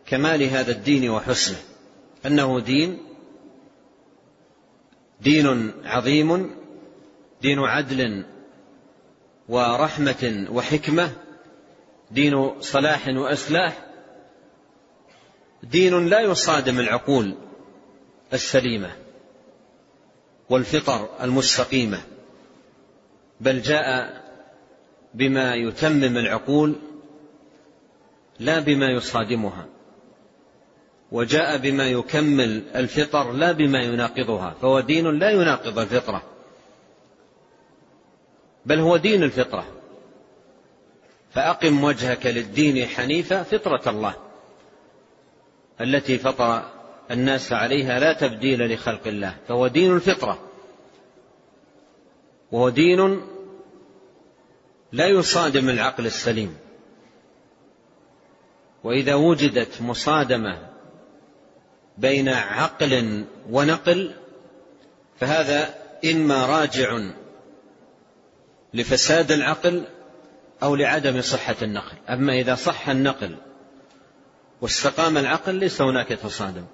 كمال 0.05 0.43
هذا 0.43 0.71
الدين 0.71 1.09
وحسنه 1.09 1.57
أنه 2.25 2.59
دين 2.59 3.03
دين 5.21 5.73
عظيم 5.85 6.60
دين 7.41 7.59
عدل 7.59 8.25
ورحمة 9.49 10.47
وحكمة 10.51 11.11
دين 12.11 12.61
صلاح 12.61 13.07
وإصلاح 13.07 13.85
دين 15.63 16.07
لا 16.07 16.19
يصادم 16.19 16.79
العقول 16.79 17.35
السليمة 18.33 18.91
والفطر 20.49 21.09
المستقيمة 21.21 22.01
بل 23.41 23.61
جاء 23.61 24.21
بما 25.13 25.55
يتمم 25.55 26.17
العقول 26.17 26.75
لا 28.39 28.59
بما 28.59 28.89
يصادمها 28.89 29.65
وجاء 31.11 31.57
بما 31.57 31.87
يكمل 31.87 32.63
الفطر 32.75 33.31
لا 33.31 33.51
بما 33.51 33.79
يناقضها 33.79 34.55
فهو 34.61 34.79
دين 34.79 35.19
لا 35.19 35.29
يناقض 35.29 35.79
الفطرة. 35.79 36.30
بل 38.65 38.79
هو 38.79 38.97
دين 38.97 39.23
الفطرة. 39.23 39.65
فأقم 41.33 41.83
وجهك 41.83 42.25
للدين 42.25 42.87
حنيفا 42.87 43.43
فطرة 43.43 43.89
الله 43.89 44.15
التي 45.81 46.17
فطر 46.17 46.63
الناس 47.11 47.53
عليها 47.53 47.99
لا 47.99 48.13
تبديل 48.13 48.73
لخلق 48.73 49.07
الله 49.07 49.35
فهو 49.47 49.67
دين 49.67 49.95
الفطرة. 49.95 50.39
وهو 52.51 52.69
دين 52.69 53.21
لا 54.91 55.07
يصادم 55.07 55.69
العقل 55.69 56.05
السليم. 56.05 56.57
وإذا 58.83 59.15
وجدت 59.15 59.81
مصادمة 59.81 60.71
بين 61.97 62.29
عقل 62.29 63.23
ونقل 63.49 64.11
فهذا 65.19 65.75
إما 66.05 66.45
راجع 66.45 66.99
لفساد 68.73 69.31
العقل 69.31 69.83
أو 70.63 70.75
لعدم 70.75 71.21
صحة 71.21 71.55
النقل. 71.61 71.97
أما 72.09 72.33
إذا 72.33 72.55
صح 72.55 72.89
النقل 72.89 73.37
واستقام 74.61 75.17
العقل 75.17 75.55
ليس 75.55 75.81
هناك 75.81 76.07
تصادم. 76.07 76.65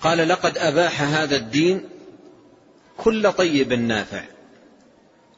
قال 0.00 0.28
لقد 0.28 0.58
أباح 0.58 1.02
هذا 1.02 1.36
الدين 1.36 1.88
كل 2.96 3.32
طيب 3.32 3.72
نافع 3.72 4.24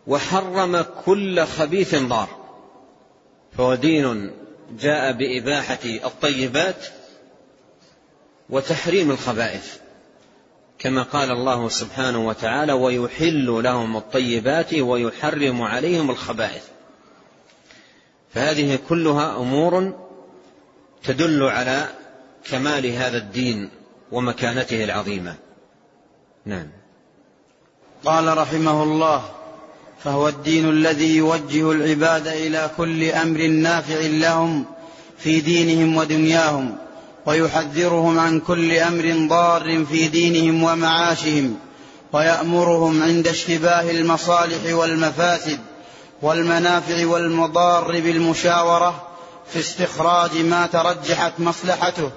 وحرم 0.07 0.85
كل 1.05 1.45
خبيث 1.45 1.95
ضار 1.95 2.45
فهو 3.57 3.75
دين 3.75 4.31
جاء 4.71 5.13
بإباحة 5.13 5.79
الطيبات 5.85 6.87
وتحريم 8.51 9.11
الخبائث. 9.11 9.84
كما 10.79 11.03
قال 11.03 11.31
الله 11.31 11.69
سبحانه 11.69 12.27
وتعالى 12.27 12.73
ويحل 12.73 13.47
لهم 13.47 13.97
الطيبات 13.97 14.75
ويحرم 14.75 15.63
عليهم 15.63 16.11
الخبائث. 16.11 16.63
فهذه 18.35 18.79
كلها 18.89 19.37
أمور 19.37 19.93
تدل 21.05 21.43
على 21.43 21.89
كمال 22.45 22.87
هذا 22.87 23.19
الدين 23.19 23.71
ومكانته 24.13 24.85
العظيمة. 24.85 25.35
نعم. 26.47 26.69
قال 28.05 28.39
رحمه 28.39 28.83
الله 28.83 29.31
فهو 30.05 30.29
الدين 30.29 30.69
الذي 30.71 31.17
يوجه 31.17 31.73
العباد 31.73 32.27
إلى 32.27 32.71
كل 32.77 33.05
أمر 33.05 33.47
نافع 33.47 34.01
لهم 34.01 34.65
في 35.19 35.41
دينهم 35.41 35.97
ودنياهم. 35.97 36.84
ويحذرهم 37.27 38.19
عن 38.19 38.41
كل 38.41 38.73
أمر 38.73 39.29
ضار 39.29 39.85
في 39.85 40.09
دينهم 40.09 40.63
ومعاشهم 40.63 41.59
ويأمرهم 42.13 43.03
عند 43.03 43.29
اشتباه 43.29 43.91
المصالح 43.91 44.75
والمفاسد 44.75 45.59
والمنافع 46.23 47.07
والمضار 47.07 48.01
بالمشاورة 48.01 49.09
في 49.47 49.59
استخراج 49.59 50.37
ما 50.37 50.67
ترجحت 50.67 51.41
مصلحته 51.41 52.11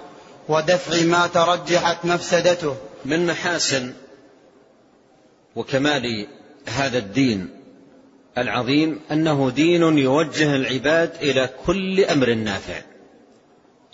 ودفع 0.50 1.06
ما 1.06 1.28
ترجحت 1.28 2.06
مفسدته. 2.06 2.76
من 3.06 3.26
محاسن 3.26 3.94
وكمال 5.56 6.28
هذا 6.68 6.98
الدين 6.98 7.50
العظيم 8.38 9.00
أنه 9.12 9.50
دين 9.50 9.98
يوجه 9.98 10.56
العباد 10.56 11.12
إلى 11.22 11.50
كل 11.66 12.04
أمر 12.04 12.34
نافع. 12.34 12.82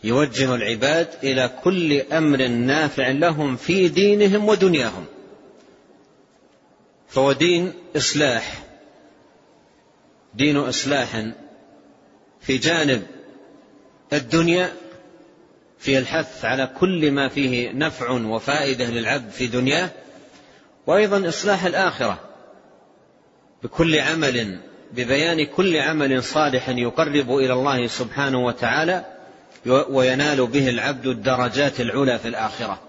يوجه 0.03 0.55
العباد 0.55 1.07
إلى 1.23 1.49
كل 1.63 2.01
أمر 2.01 2.47
نافع 2.47 3.07
لهم 3.07 3.55
في 3.55 3.87
دينهم 3.87 4.49
ودنياهم. 4.49 5.05
فهو 7.07 7.31
دين 7.31 7.73
إصلاح. 7.97 8.63
دين 10.33 10.57
اصلاح 10.57 11.25
في 12.41 12.57
جانب 12.57 13.03
الدنيا 14.13 14.73
في 15.79 15.97
الحث 15.97 16.45
على 16.45 16.69
كل 16.79 17.11
ما 17.11 17.27
فيه 17.29 17.71
نفع 17.71 18.11
وفائدة 18.11 18.85
للعبد 18.85 19.29
في 19.29 19.47
دنياه 19.47 19.89
وأيضا 20.87 21.27
إصلاح 21.29 21.65
الآخرة 21.65 22.19
بكل 23.63 23.99
عمل 23.99 24.59
ببيان 24.91 25.45
كل 25.45 25.77
عمل 25.77 26.23
صالح 26.23 26.69
يقرب 26.69 27.37
إلى 27.37 27.53
الله 27.53 27.87
سبحانه 27.87 28.45
وتعالى 28.45 29.12
وينال 29.65 30.47
به 30.47 30.69
العبد 30.69 31.07
الدرجات 31.07 31.81
العلى 31.81 32.19
في 32.19 32.27
الآخرة. 32.27 32.81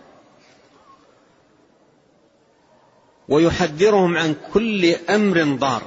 ويحذرهم 3.29 4.17
عن 4.17 4.35
كل 4.53 4.95
أمر 4.95 5.57
ضار 5.57 5.83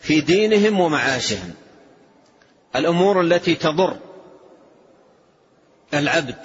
في 0.00 0.20
دينهم 0.20 0.80
ومعاشهم. 0.80 1.54
الأمور 2.76 3.20
التي 3.20 3.54
تضر 3.54 3.96
العبد 5.94 6.38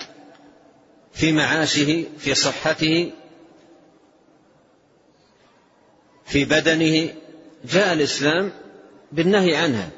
في 1.14 1.32
معاشه 1.32 2.06
في 2.18 2.36
صحته 2.36 3.12
في 6.26 6.46
بدنه. 6.46 7.14
جاء 7.66 7.94
الإسلام 7.94 8.52
بالنهي 9.12 9.56
عنها. 9.56 9.90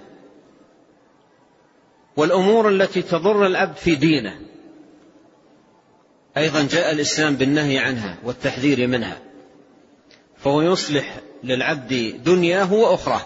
والأمور 2.20 2.70
التي 2.70 3.02
تضر 3.02 3.46
العبد 3.46 3.76
في 3.76 3.96
دينه. 3.96 4.40
أيضا 6.38 6.68
جاء 6.72 6.92
الإسلام 6.92 7.36
بالنهي 7.36 7.78
عنها 7.78 8.18
والتحذير 8.24 8.88
منها. 8.88 9.22
فهو 10.38 10.62
يصلح 10.62 11.20
للعبد 11.44 12.22
دنياه 12.24 12.74
وأخراه. 12.74 13.22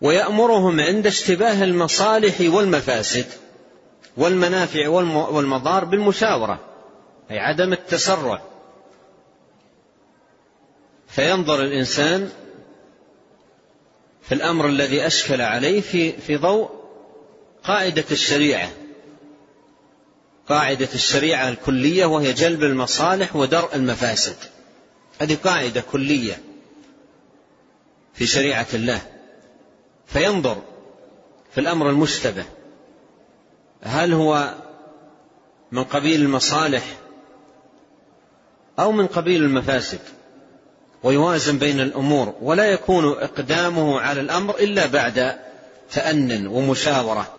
ويأمرهم 0.00 0.80
عند 0.80 1.06
اشتباه 1.06 1.64
المصالح 1.64 2.40
والمفاسد 2.40 3.26
والمنافع 4.16 4.88
والمضار 4.88 5.84
بالمشاورة 5.84 6.60
أي 7.30 7.38
عدم 7.38 7.72
التسرع. 7.72 8.42
فينظر 11.08 11.60
الإنسان 11.60 12.30
في 14.28 14.34
الأمر 14.34 14.66
الذي 14.66 15.06
أشكل 15.06 15.40
عليه 15.40 15.80
في 15.80 16.12
في 16.12 16.36
ضوء 16.36 16.70
قاعدة 17.64 18.04
الشريعة. 18.10 18.70
قاعدة 20.48 20.88
الشريعة 20.94 21.48
الكلية 21.48 22.06
وهي 22.06 22.32
جلب 22.32 22.62
المصالح 22.62 23.36
ودرء 23.36 23.74
المفاسد. 23.74 24.36
هذه 25.20 25.36
قاعدة 25.44 25.80
كلية 25.92 26.38
في 28.14 28.26
شريعة 28.26 28.66
الله. 28.74 29.00
فينظر 30.06 30.62
في 31.54 31.60
الأمر 31.60 31.90
المشتبه. 31.90 32.44
هل 33.82 34.12
هو 34.12 34.54
من 35.72 35.84
قبيل 35.84 36.22
المصالح 36.22 36.84
أو 38.78 38.92
من 38.92 39.06
قبيل 39.06 39.42
المفاسد؟ 39.42 40.00
ويوازن 41.04 41.58
بين 41.58 41.80
الأمور 41.80 42.34
ولا 42.42 42.64
يكون 42.64 43.12
إقدامه 43.12 44.00
على 44.00 44.20
الأمر 44.20 44.58
إلا 44.58 44.86
بعد 44.86 45.36
تان 45.92 46.46
ومشاورة. 46.46 47.38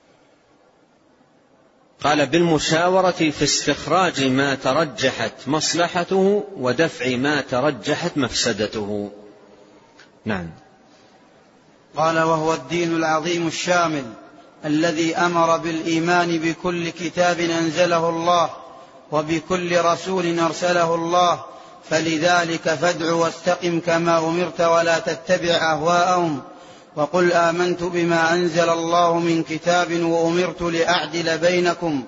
قال 2.04 2.26
بالمشاورة 2.26 3.12
في 3.12 3.44
استخراج 3.44 4.24
ما 4.24 4.56
ترجحت 4.56 5.32
مصلحته 5.48 6.44
ودفع 6.58 7.16
ما 7.16 7.42
ترجحت 7.42 8.18
مفسدته. 8.18 9.12
نعم. 10.26 10.50
قال 11.98 12.20
وهو 12.20 12.54
الدين 12.54 12.96
العظيم 12.96 13.48
الشامل 13.48 14.06
الذي 14.66 15.16
أمر 15.16 15.58
بالإيمان 15.58 16.38
بكل 16.38 16.90
كتاب 16.90 17.40
أنزله 17.40 18.10
الله 18.10 18.50
وبكل 19.12 19.82
رسول 19.82 20.40
أرسله 20.40 20.96
الله 20.96 21.55
فلذلك 21.90 22.62
فادع 22.62 23.14
واستقم 23.14 23.80
كما 23.80 24.20
أمرت 24.20 24.62
ولا 24.62 25.00
تتبع 25.00 25.50
أهواءهم. 25.50 26.42
وقل 26.96 27.34
آمنت 27.34 27.84
بما 27.84 28.34
أنزل 28.34 28.70
الله 28.70 29.20
من 29.20 29.44
كتاب 29.44 30.04
وأمرت 30.04 30.62
لأعدل 30.62 31.38
بينكم. 31.38 32.04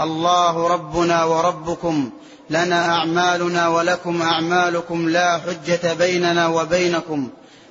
الله 0.00 0.68
ربنا 0.68 1.24
وربكم. 1.24 2.10
لنا 2.50 2.88
أعمالنا 2.88 3.68
ولكم 3.68 4.22
أعمالكم 4.22 5.08
لا 5.08 5.38
حجة 5.38 5.94
بيننا 5.94 6.48
وبينكم. 6.48 7.28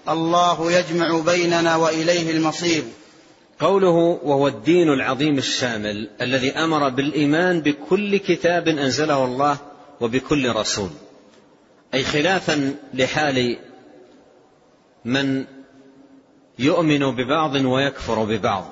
الله 0.10 0.72
يجمع 0.72 1.20
بيننا 1.20 1.76
وإليه 1.76 2.32
المصير. 2.32 2.84
قوله 3.60 4.20
وهو 4.24 4.48
الدين 4.48 4.94
العظيم 4.94 5.38
الشامل 5.38 6.10
الذي 6.22 6.52
أمر 6.52 6.89
بالإيمان 6.89 7.62
بكل 7.62 8.18
كتاب 8.18 8.68
أنزله 8.68 9.26
الله 9.26 9.58
وبكل 10.02 10.56
رسول. 10.56 10.89
أي 11.95 12.03
خلافا 12.03 12.75
لحال 12.93 13.58
من 15.05 15.45
يؤمن 16.60 17.15
ببعض 17.15 17.55
ويكفر 17.55 18.23
ببعض. 18.23 18.65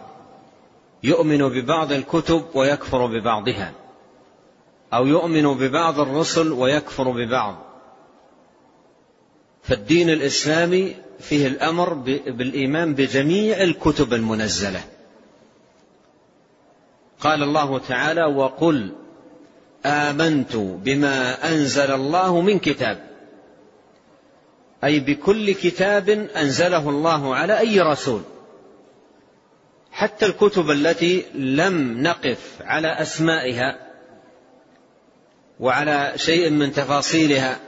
يؤمن 1.03 1.49
ببعض 1.49 1.91
الكتب 1.91 2.45
ويكفر 2.53 3.05
ببعضها. 3.05 3.71
أو 4.93 5.07
يؤمن 5.07 5.53
ببعض 5.53 5.99
الرسل 5.99 6.51
ويكفر 6.51 7.12
ببعض. 7.12 7.55
فالدين 9.63 10.09
الإسلامي 10.09 10.95
فيه 11.19 11.47
الأمر 11.47 11.93
بالإيمان 12.27 12.93
بجميع 12.93 13.62
الكتب 13.62 14.13
المنزلة. 14.13 14.83
قال 17.19 17.43
الله 17.43 17.79
تعالى 17.79 18.25
وقل 18.25 18.93
آمنت 19.86 20.55
بما 20.55 21.49
أنزل 21.49 21.91
الله 21.91 22.41
من 22.41 22.59
كتاب. 22.59 23.12
أي 24.84 25.00
بكل 25.00 25.54
كتاب 25.54 26.10
أنزله 26.10 26.89
الله 26.89 27.36
على 27.36 27.60
أي 27.60 27.82
رسول. 27.82 28.22
حتى 29.91 30.26
الكتب 30.26 30.72
التي 30.72 31.26
لم 31.36 32.04
نقف 32.04 32.58
على 32.62 32.88
أسمائها 32.88 33.78
وعلى 35.60 36.13
شيء 36.15 36.50
من 36.50 36.72
تفاصيلها 36.72 37.60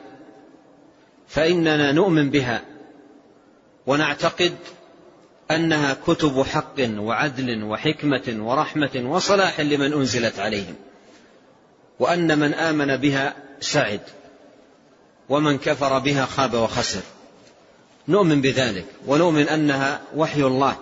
فإننا 1.28 1.92
نؤمن 1.92 2.30
بها 2.30 2.62
ونعتقد 3.88 4.56
أنها 5.52 5.98
كتب 6.08 6.44
حق 6.44 6.76
وعدل 6.98 7.64
وحكمة 7.64 8.36
ورحمة 8.40 9.04
وصلاح 9.06 9.60
لمن 9.60 9.94
أنزلت 9.94 10.40
عليهم 10.40 10.76
وأن 12.00 12.40
من 12.40 12.54
آمن 12.54 12.98
بها 12.98 13.34
سعد. 13.60 14.02
ومن 15.30 15.58
كفر 15.58 16.00
بها 16.00 16.26
خاب 16.26 16.54
وخسر. 16.54 17.02
نؤمن 18.08 18.42
بذلك 18.42 18.86
ونؤمن 19.08 19.50
أنها 19.50 20.02
وحي 20.16 20.42
الله 20.42 20.78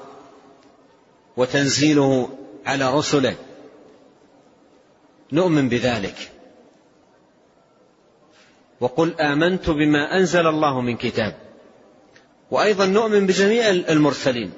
وتنزيله 1.37 2.29
على 2.65 2.93
رسله. 2.93 3.35
نؤمن 5.31 5.69
بذلك. 5.69 6.31
وقل 8.79 9.21
آمنت 9.21 9.69
بما 9.69 10.17
أنزل 10.17 10.47
الله 10.47 10.81
من 10.81 10.97
كتاب. 10.97 11.37
وأيضا 12.51 12.85
نؤمن 12.85 13.27
بجميع 13.27 13.69
المرسلين. 13.69 14.51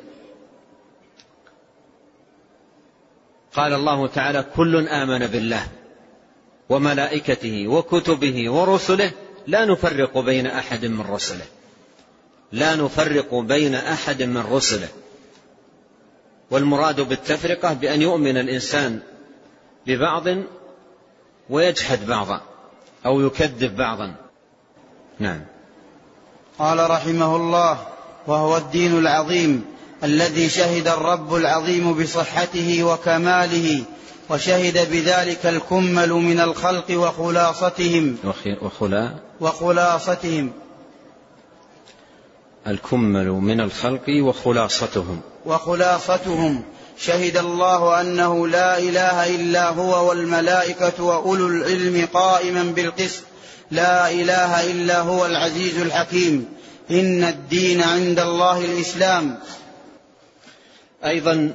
قال 3.54 3.74
الله 3.74 4.08
تعالى 4.08 4.46
كل 4.56 4.88
آمن 4.88 5.28
بالله 5.28 5.68
وملائكته 6.70 7.68
وكتبه 7.68 8.52
ورسله 8.52 9.12
لا 9.48 9.66
نفرق 9.66 10.18
بين 10.18 10.48
أحد 10.48 10.86
من 10.86 11.02
رسله. 11.02 11.46
لا 12.52 12.76
نفرق 12.76 13.36
بين 13.36 13.76
أحد 13.76 14.24
من 14.24 14.46
رسله. 14.52 14.88
والمراد 16.52 17.02
بالتفرقة 17.02 17.74
بأن 17.74 18.02
يؤمن 18.02 18.38
الإنسان 18.38 19.00
ببعض 19.88 20.24
ويجحد 21.50 22.06
بعضا 22.06 22.42
أو 23.06 23.22
يكذب 23.22 23.76
بعضا. 23.76 24.16
نعم. 25.20 25.42
قال 26.60 26.90
رحمه 26.90 27.36
الله 27.36 27.88
وهو 28.28 28.58
الدين 28.58 28.98
العظيم 28.98 29.66
الذي 30.04 30.50
شهد 30.50 30.88
الرب 30.88 31.36
العظيم 31.36 31.94
بصحته 31.94 32.84
وكماله 32.84 33.84
وشهد 34.30 34.92
بذلك 34.92 35.46
الكمل 35.46 36.10
من 36.10 36.40
الخلق 36.40 36.86
وخلاصتهم. 36.92 38.18
وخلا 38.62 39.10
وخلاصتهم. 39.42 40.52
الكمل 42.68 43.28
من 43.28 43.62
الخلق 43.62 44.04
وخلاصتهم. 44.10 45.22
وخلاصتهم. 45.46 46.64
شهد 46.98 47.38
الله 47.38 48.02
أنه 48.02 48.48
لا 48.48 48.78
إله 48.78 49.36
إلا 49.36 49.70
هو 49.70 50.10
والملائكة 50.10 51.04
وأولو 51.04 51.48
العلم 51.48 52.08
قائما 52.14 52.64
بالقسط. 52.64 53.24
لا 53.72 54.12
إله 54.12 54.72
إلا 54.72 55.00
هو 55.00 55.26
العزيز 55.26 55.78
الحكيم. 55.78 56.46
إن 56.92 57.24
الدين 57.24 57.82
عند 57.82 58.20
الله 58.20 58.66
الإسلام. 58.66 59.40
أيضا 61.06 61.54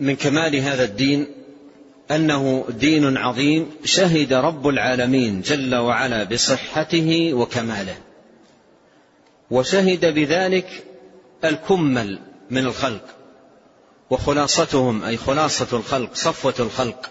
من 0.00 0.16
كمال 0.16 0.56
هذا 0.56 0.84
الدين 0.84 1.37
أنه 2.10 2.64
دين 2.68 3.16
عظيم 3.16 3.70
شهد 3.84 4.32
رب 4.32 4.68
العالمين 4.68 5.40
جل 5.40 5.74
وعلا 5.74 6.24
بصحته 6.24 7.34
وكماله. 7.34 7.96
وشهد 9.50 10.14
بذلك 10.14 10.84
الكمل 11.44 12.18
من 12.50 12.66
الخلق 12.66 13.04
وخلاصتهم 14.10 15.04
أي 15.04 15.16
خلاصة 15.16 15.76
الخلق 15.76 16.14
صفوة 16.14 16.54
الخلق. 16.60 17.10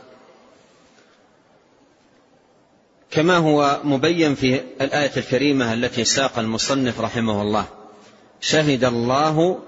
كما 3.11 3.37
هو 3.37 3.81
مبين 3.83 4.35
في 4.35 4.61
الآية 4.81 5.11
الكريمة 5.17 5.73
التي 5.73 6.03
ساق 6.03 6.39
المصنف 6.39 7.01
رحمه 7.01 7.41
الله 7.41 7.65
شهد 8.41 8.83
الله 8.83 9.59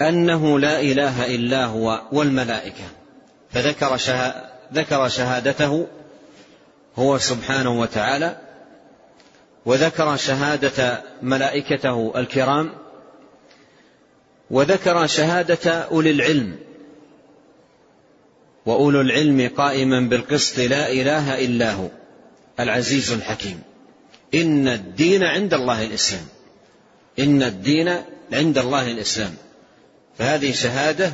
أنه 0.00 0.58
لا 0.58 0.80
إله 0.80 1.34
إلا 1.34 1.64
هو 1.64 2.02
والملائكة. 2.12 2.84
فذكر 3.50 3.96
ذكر 4.72 5.08
شهادته 5.08 5.86
هو 6.96 7.18
سبحانه 7.18 7.80
وتعالى 7.80 8.36
وذكر 9.66 10.16
شهادة 10.16 11.02
ملائكته 11.22 12.12
الكرام 12.16 12.72
وذكر 14.50 15.06
شهادة 15.06 15.72
أولي 15.72 16.10
العلم 16.10 16.56
وأولو 18.66 19.00
العلم 19.00 19.50
قائما 19.56 20.00
بالقسط 20.00 20.58
لا 20.58 20.92
إله 20.92 21.44
إلا 21.44 21.72
هو 21.72 21.88
العزيز 22.60 23.12
الحكيم. 23.12 23.62
إن 24.34 24.68
الدين 24.68 25.24
عند 25.24 25.54
الله 25.54 25.84
الإسلام 25.84 26.26
إن 27.18 27.42
الدين 27.42 27.88
عند 28.32 28.58
الله 28.58 28.90
الإسلام. 28.90 29.34
فهذه 30.18 30.52
شهادة 30.52 31.12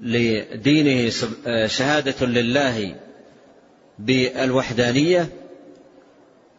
لدينه 0.00 1.10
شهادة 1.66 2.26
لله 2.26 2.94
بالوحدانية 3.98 5.28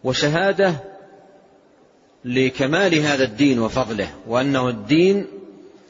وشهادة 0.04 0.76
لكمال 2.26 2.96
هذا 2.96 3.24
الدين 3.24 3.60
وفضله 3.60 4.10
وأنه 4.28 4.70
الدين 4.70 5.26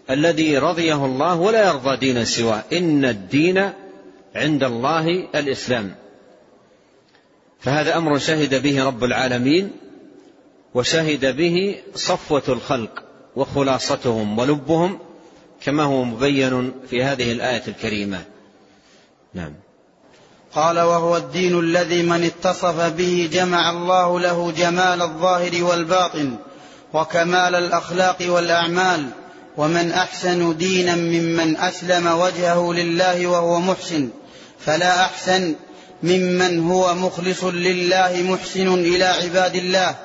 الذي 0.10 0.58
رضيه 0.58 1.06
الله 1.06 1.40
ولا 1.40 1.68
يرضى 1.68 1.98
دينا 1.98 2.24
سواه 2.24 2.64
إن 2.74 3.06
الدين 3.06 3.72
عند 4.36 4.64
الله 4.64 5.08
الإسلام. 5.36 5.96
فهذا 7.60 7.98
أمر 7.98 8.18
شهد 8.18 8.64
به 8.64 8.84
رب 8.84 9.04
العالمين 9.04 9.72
وشهد 10.74 11.38
به 11.38 11.76
صفوة 11.96 12.44
الخلق 12.50 13.04
وخلاصتهم 13.36 14.40
ولبهم 14.40 15.00
كما 15.68 15.84
هو 15.84 16.04
مبين 16.04 16.72
في 16.90 17.04
هذه 17.04 17.32
الآية 17.32 17.64
الكريمة. 17.68 18.24
نعم. 19.34 19.54
قال 20.54 20.80
وهو 20.80 21.18
الدين 21.18 21.60
الذي 21.60 22.04
من 22.04 22.24
اتصف 22.24 22.82
به 22.82 23.30
جمع 23.34 23.70
الله 23.70 24.20
له 24.20 24.52
جمال 24.52 25.02
الظاهر 25.02 25.64
والباطن 25.64 26.36
وكمال 26.94 27.56
الأخلاق 27.56 28.18
والأعمال 28.22 29.10
ومن 29.58 29.92
أحسن 29.92 30.58
دينا 30.58 30.96
ممن 30.96 31.58
أسلم 31.58 32.08
وجهه 32.08 32.74
لله 32.74 33.28
وهو 33.28 33.60
محسن 33.60 34.10
فلا 34.60 35.06
أحسن 35.06 35.56
ممن 36.04 36.60
هو 36.60 36.94
مخلص 36.96 37.44
لله 37.44 38.22
محسن 38.22 38.74
إلى 38.74 39.06
عباد 39.06 39.56
الله 39.56 39.96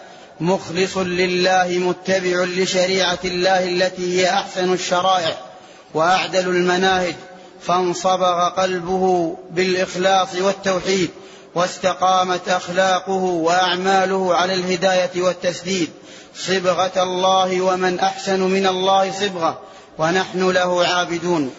مخلص 0.41 0.97
لله 0.97 1.69
متبع 1.79 2.45
لشريعة 2.45 3.19
الله 3.25 3.69
التي 3.69 4.21
هي 4.21 4.31
أحسن 4.31 4.73
الشرائع 4.73 5.52
وأعدل 5.95 6.49
المناهج 6.49 7.15
فانصبغ 7.61 8.49
قلبه 8.49 9.37
بالإخلاص 9.51 10.35
والتوحيد 10.35 11.11
واستقامت 11.55 12.49
أخلاقه 12.49 13.23
وأعماله 13.23 14.35
على 14.35 14.55
الهداية 14.55 15.23
والتسديد. 15.23 15.89
صبغة 16.37 17.03
الله 17.03 17.61
ومن 17.61 17.99
أحسن 18.01 18.41
من 18.41 18.67
الله 18.67 19.13
صبغة 19.13 19.61
ونحن 19.99 20.51
له 20.51 20.87
عابدون. 20.87 21.51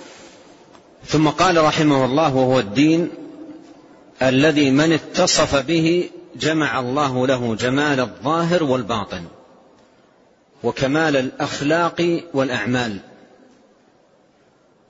ثم 1.07 1.29
قال 1.29 1.63
رحمه 1.63 2.05
الله 2.05 2.35
وهو 2.35 2.59
الدين 2.59 3.09
الذي 4.21 4.71
من 4.71 4.93
اتصف 4.93 5.55
به 5.55 6.09
جمع 6.35 6.79
الله 6.79 7.27
له 7.27 7.55
جمال 7.55 7.99
الظاهر 7.99 8.63
والباطن 8.63 9.23
وكمال 10.63 11.17
الأخلاق 11.17 12.23
والأعمال. 12.33 12.99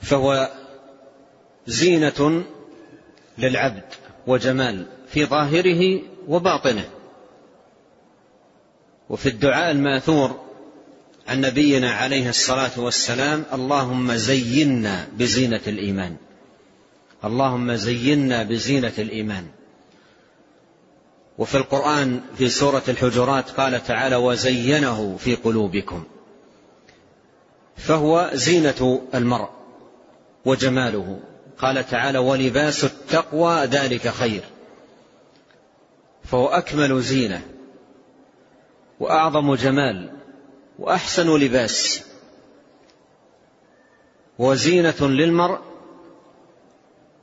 فهو 0.03 0.49
زينة 1.67 2.43
للعبد 3.37 3.83
وجمال 4.27 4.85
في 5.07 5.25
ظاهره 5.25 6.01
وباطنه. 6.27 6.89
وفي 9.09 9.29
الدعاء 9.29 9.71
الماثور 9.71 10.39
عن 11.27 11.41
نبينا 11.41 11.91
عليه 11.91 12.29
الصلاة 12.29 12.71
والسلام 12.77 13.43
اللهم 13.53 14.13
زينا 14.13 15.07
بزينة 15.17 15.61
الإيمان. 15.67 16.15
اللهم 17.25 17.73
زينا 17.73 18.43
بزينة 18.43 18.93
الإيمان. 18.97 19.47
وفي 21.37 21.57
القرآن 21.57 22.21
في 22.37 22.49
سورة 22.49 22.83
الحجرات 22.87 23.49
قال 23.49 23.83
تعالى 23.83 24.15
وزينه 24.15 25.17
في 25.17 25.35
قلوبكم 25.35 26.03
فهو 27.77 28.29
زينة 28.33 29.01
المرء. 29.15 29.62
وجماله. 30.45 31.19
قال 31.57 31.89
تعالى 31.89 32.17
ولباس 32.17 32.83
التقوى 32.83 33.65
ذلك 33.65 34.07
خير. 34.07 34.43
فهو 36.23 36.47
أكمل 36.47 37.01
زينة 37.01 37.41
وأعظم 38.99 39.55
جمال 39.55 40.11
وأحسن 40.79 41.37
لباس. 41.37 42.03
وزينة 44.39 45.01
للمرء 45.01 45.59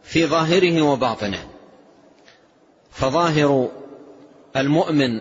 في 0.03 0.27
ظاهره 0.27 0.83
وباطنه. 0.83 1.49
فظاهر 2.91 3.71
المؤمن 4.57 5.21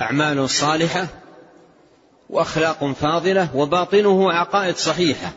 أعمال 0.00 0.50
صالحة 0.50 1.06
وأخلاق 2.30 2.84
فاضلة 2.84 3.56
وباطنه 3.56 4.32
عقائد 4.32 4.76
صحيحة. 4.76 5.32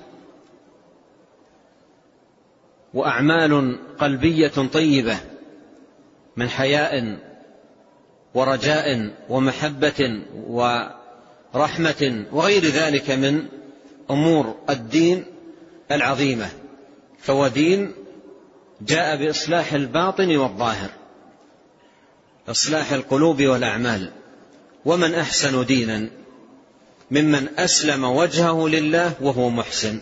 وأعمال 2.93 3.79
قلبية 3.99 4.47
طيبة 4.47 5.17
من 6.37 6.49
حياء 6.49 7.17
ورجاء 8.33 9.09
ومحبة 9.29 10.21
ورحمة 11.53 12.25
وغير 12.31 12.65
ذلك 12.65 13.11
من 13.11 13.45
أمور 14.11 14.55
الدين 14.69 15.25
العظيمة. 15.91 16.49
فهو 17.19 17.47
دين 17.47 17.91
جاء 18.81 19.15
بإصلاح 19.15 19.73
الباطن 19.73 20.37
والظاهر 20.37 20.89
إصلاح 22.49 22.91
القلوب 22.91 23.43
والأعمال. 23.43 24.11
ومن 24.85 25.15
أحسن 25.15 25.65
دينا؟ 25.65 26.09
ممن 27.11 27.47
أسلم 27.59 28.03
وجهه 28.03 28.67
لله 28.69 29.13
وهو 29.21 29.49
محسن. 29.49 29.99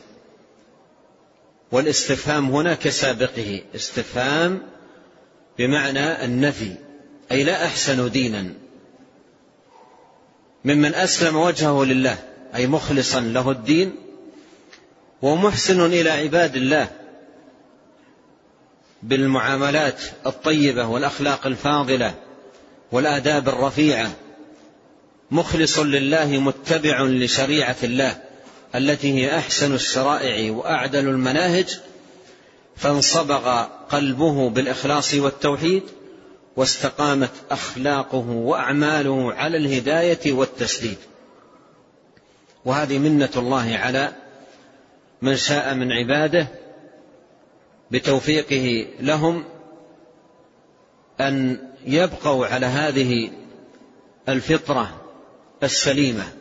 والاستفهام 1.71 2.51
هنا 2.51 2.73
كسابقه. 2.73 3.62
استفهام 3.75 4.62
بمعنى 5.58 6.25
النفي 6.25 6.75
أي 7.32 7.43
لا 7.43 7.65
أحسن 7.65 8.12
دينا. 8.12 8.53
ممن 10.65 10.95
أسلم 10.95 11.36
وجهه 11.36 11.86
لله 11.86 12.17
أي 12.55 12.67
مخلصا 12.67 13.19
له 13.19 13.51
الدين 13.51 13.95
ومحسن 15.21 15.86
إلى 15.86 16.10
عباد 16.10 16.55
الله 16.55 16.88
بالمعاملات 19.03 20.01
الطيبة 20.25 20.88
والأخلاق 20.88 21.47
الفاضلة 21.47 22.13
والآداب 22.91 23.49
الرفيعة. 23.49 24.12
مخلص 25.32 25.79
لله 25.79 26.39
متبع 26.39 27.01
لشريعة 27.01 27.75
الله. 27.84 28.29
التي 28.75 29.13
هي 29.13 29.38
أحسن 29.38 29.73
الشرائع 29.73 30.51
وأعدل 30.51 31.10
المناهج 31.10 31.79
فانصبغ 32.75 33.63
قلبه 33.89 34.49
بالإخلاص 34.49 35.13
والتوحيد 35.13 35.84
واستقامت 36.55 37.32
أخلاقه 37.51 38.29
وأعماله 38.29 39.34
على 39.34 39.58
الهداية 39.58 40.34
والتسديد. 40.34 40.97
وهذه 42.65 42.97
منة 42.97 43.29
الله 43.36 43.77
على 43.77 44.13
من 45.21 45.36
شاء 45.36 45.73
من 45.73 45.91
عباده 45.91 46.47
بتوفيقه 47.91 48.88
لهم 48.99 49.43
أن 51.21 51.58
يبقوا 51.86 52.45
على 52.45 52.65
هذه 52.65 53.32
الفطرة 54.29 55.01
السليمة. 55.63 56.38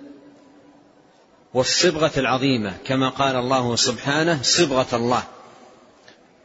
والصبغة 1.55 2.11
العظيمة 2.17 2.75
كما 2.85 3.09
قال 3.09 3.37
الله 3.37 3.77
سبحانه 3.77 4.43
صبغة 4.43 4.87
الله. 4.93 5.23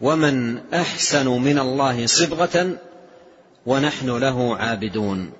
ومن 0.02 0.58
أحسن 0.74 1.28
من 1.28 1.60
الله 1.60 2.06
صبغة 2.06 2.78
ونحن 3.66 4.10
له 4.18 4.58
عابدون. 4.58 5.32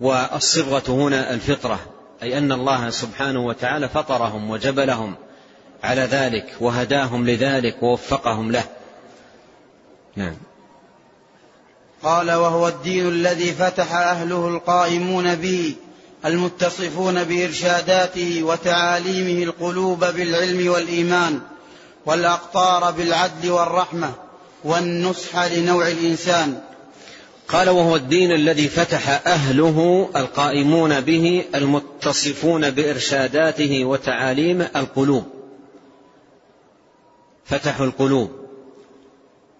والصبغة 0.00 0.82
هنا 0.88 1.34
الفطرة 1.34 1.80
أي 2.22 2.38
أن 2.38 2.52
الله 2.52 2.90
سبحانه 2.90 3.46
وتعالى 3.46 3.88
فطرهم 3.88 4.50
وجبلهم 4.50 5.14
على 5.84 6.00
ذلك 6.00 6.56
وهداهم 6.60 7.26
لذلك 7.26 7.82
ووفقهم 7.82 8.52
له. 8.52 8.64
نعم. 10.16 10.36
قال 12.02 12.32
وهو 12.32 12.68
الدين 12.68 13.08
الذي 13.08 13.52
فتح 13.52 13.92
أهله 13.94 14.48
القائمون 14.48 15.34
به. 15.34 15.74
المتصفون 16.24 17.24
بإرشاداته 17.24 18.42
وتعاليمه 18.42 19.42
القلوب 19.42 20.04
بالعلم 20.04 20.70
والإيمان 20.70 21.40
والأقطار 22.06 22.90
بالعدل 22.90 23.50
والرحمة 23.50 24.12
والنصح 24.64 25.44
لنوع 25.44 25.88
الإنسان. 25.88 26.60
قال 27.48 27.68
وهو 27.68 27.96
الدين 27.96 28.32
الذي 28.32 28.68
فتح 28.68 29.26
أهله 29.26 30.08
القائمون 30.16 31.00
به 31.00 31.44
المتصفون 31.54 32.70
بإرشاداته 32.70 33.84
وتعاليمه 33.84 34.70
القلوب. 34.76 35.24
فتحوا 37.44 37.86
القلوب 37.86 38.30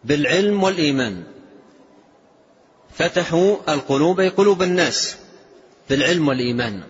بالعلم 0.04 0.62
والإيمان. 0.62 1.24
فتحوا 2.94 3.56
القلوب 3.68 4.20
أي 4.20 4.28
قلوب 4.28 4.62
الناس. 4.62 5.16
بالعلم 5.90 6.28
والإيمان 6.28 6.82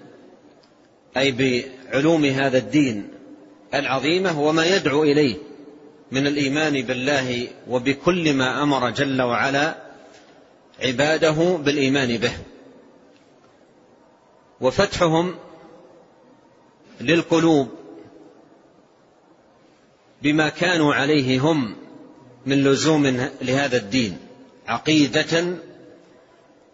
أي 1.16 1.32
بعلوم 1.32 2.24
هذا 2.24 2.58
الدين 2.58 3.08
العظيمة 3.74 4.40
وما 4.40 4.66
يدعو 4.66 5.02
إليه 5.02 5.36
من 6.12 6.26
الإيمان 6.26 6.82
بالله 6.82 7.48
وبكل 7.68 8.34
ما 8.34 8.62
أمر 8.62 8.90
جل 8.90 9.22
وعلا 9.22 9.76
عباده 10.80 11.56
بالإيمان 11.56 12.16
به. 12.16 12.32
وفتحهم 14.60 15.34
للقلوب 17.00 17.68
بما 20.22 20.48
كانوا 20.48 20.94
عليه 20.94 21.40
هم 21.40 21.76
من 22.46 22.64
لزوم 22.64 23.28
لهذا 23.42 23.76
الدين 23.76 24.18
عقيدة 24.66 25.56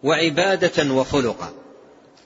وعبادة 0.03 0.93
وخلقا. 0.93 1.60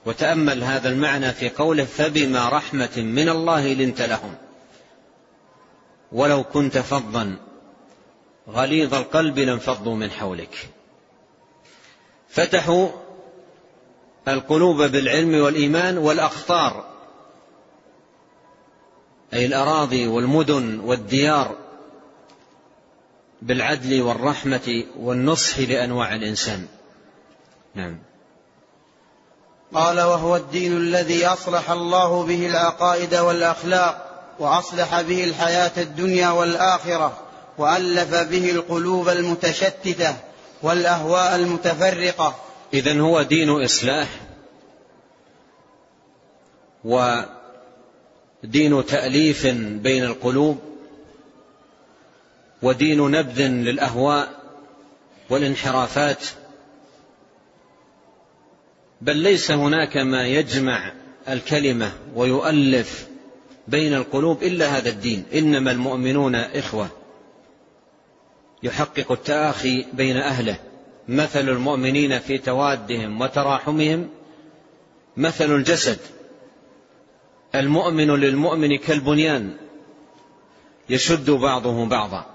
وتأمل 0.05 0.63
هذا 0.63 0.89
المعنى 0.89 1.31
في 1.31 1.49
قوله 1.49 1.85
فبما 1.85 2.49
رحمة 2.49 2.97
من 2.97 3.29
الله 3.29 3.73
لنت 3.73 4.01
لهم. 4.01 4.35
ولو 6.11 6.43
كنت 6.43 6.77
فظا 6.77 7.35
غليظ 8.49 8.93
القلب 8.93 9.39
لانفضوا 9.39 9.95
من 9.95 10.11
حولك. 10.11 10.69
فتحوا 12.29 12.89
القلوب 14.27 14.81
بالعلم 14.81 15.41
والإيمان 15.41 15.97
والأخطار 15.97 16.85
أي 19.33 19.45
الأراضي 19.45 20.07
والمدن 20.07 20.79
والديار 20.79 21.55
بالعدل 23.41 24.01
والرحمة 24.01 24.83
والنصح 24.97 25.59
لأنواع 25.59 26.15
الإنسان. 26.15 26.67
نعم. 27.75 27.99
قال 29.73 30.01
وهو 30.01 30.35
الدين 30.35 30.77
الذي 30.77 31.25
أصلح 31.25 31.71
الله 31.71 32.23
به 32.23 32.47
العقائد 32.47 33.15
والأخلاق 33.15 34.05
وأصلح 34.39 35.01
به 35.01 35.23
الحياة 35.23 35.71
الدنيا 35.77 36.29
والآخرة 36.29 37.17
وألف 37.57 38.15
به 38.15 38.51
القلوب 38.51 39.09
المتشتتة 39.09 40.15
والأهواء 40.61 41.35
المتفرقة. 41.35 42.35
اذا 42.73 43.01
هو 43.01 43.21
دين 43.21 43.63
إصلاح 43.63 44.07
ودين 46.83 48.85
تأليف 48.85 49.47
بين 49.57 50.03
القلوب 50.03 50.59
ودين 52.61 53.11
نبذ 53.11 53.41
للأهواء 53.41 54.29
والانحرافات 55.29 56.25
بل 59.01 59.17
ليس 59.17 59.51
هناك 59.51 59.97
ما 59.97 60.27
يجمع 60.27 60.91
الكلمة 61.29 61.91
ويؤلف 62.15 63.07
بين 63.67 63.93
القلوب 63.93 64.43
إلا 64.43 64.77
هذا 64.77 64.89
الدين. 64.89 65.23
إنما 65.33 65.71
المؤمنون 65.71 66.35
إخوة. 66.35 66.87
يحقق 68.63 69.11
التآخي 69.11 69.85
بين 69.93 70.17
أهله. 70.17 70.57
مثل 71.07 71.49
المؤمنين 71.49 72.19
في 72.19 72.37
توادهم 72.37 73.21
وتراحمهم 73.21 74.09
مثل 75.17 75.55
الجسد. 75.55 75.99
المؤمن 77.55 78.11
للمؤمن 78.11 78.77
كالبنيان. 78.77 79.53
يشد 80.89 81.31
بعضه 81.31 81.85
بعضا. 81.85 82.25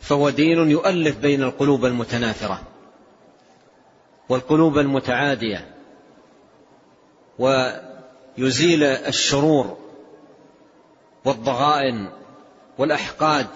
فهو 0.00 0.30
دين 0.30 0.70
يؤلف 0.70 1.16
بين 1.16 1.42
القلوب 1.42 1.84
المتنافره 1.84 2.71
والقلوب 4.28 4.78
المتعادية 4.78 5.74
ويزيل 7.38 8.82
الشرور 8.84 9.78
والضغائن 11.24 12.08
والأحقاد 12.78 13.46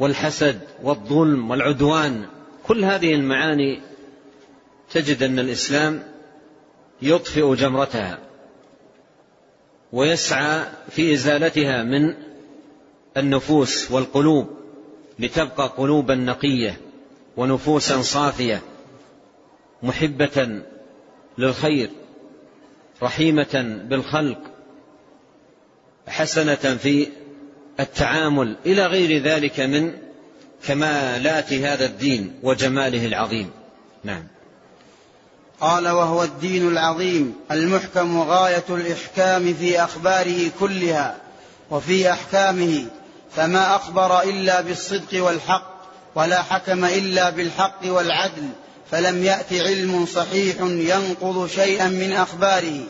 والحسد 0.00 0.60
والظلم 0.82 1.50
والعدوان. 1.50 2.26
كل 2.66 2.84
هذه 2.84 3.14
المعاني 3.14 3.80
تجد 4.90 5.22
أن 5.22 5.38
الإسلام 5.38 6.02
يطفئ 7.02 7.54
جمرتها 7.54 8.18
ويسعى 9.92 10.64
في 10.90 11.12
إزالتها 11.12 11.82
من 11.82 12.14
النفوس 13.16 13.90
والقلوب 13.90 14.46
لتبقى 15.18 15.68
قلوبا 15.76 16.14
نقية 16.14 16.80
ونفوسا 17.36 18.02
صافية. 18.02 18.62
محبة 19.84 20.62
للخير 21.38 21.90
رحيمة 23.02 23.82
بالخلق 23.88 24.38
حسنة 26.08 26.54
في 26.54 27.08
التعامل 27.80 28.56
إلى 28.66 28.86
غير 28.86 29.22
ذلك 29.22 29.60
من 29.60 29.92
كمالات 30.66 31.52
هذا 31.52 31.84
الدين 31.84 32.34
وجماله 32.42 33.06
العظيم. 33.06 33.50
نعم. 34.04 34.26
قال 35.60 35.88
وهو 35.88 36.22
الدين 36.22 36.68
العظيم 36.68 37.34
المحكم 37.50 38.20
غاية 38.20 38.64
الإحكام 38.70 39.54
في 39.54 39.84
أخباره 39.84 40.50
كلها 40.60 41.16
وفي 41.70 42.12
أحكامه 42.12 42.86
فما 43.36 43.76
أخبر 43.76 44.22
إلا 44.22 44.60
بالصدق 44.60 45.24
والحق 45.24 45.74
ولا 46.14 46.42
حكم 46.42 46.84
إلا 46.84 47.30
بالحق 47.30 47.80
والعدل 47.84 48.48
فلم 48.90 49.24
يأت 49.24 49.52
علم 49.52 50.06
صحيح 50.06 50.56
ينقض 50.60 51.46
شيئا 51.46 51.88
من 51.88 52.12
أخباره 52.12 52.80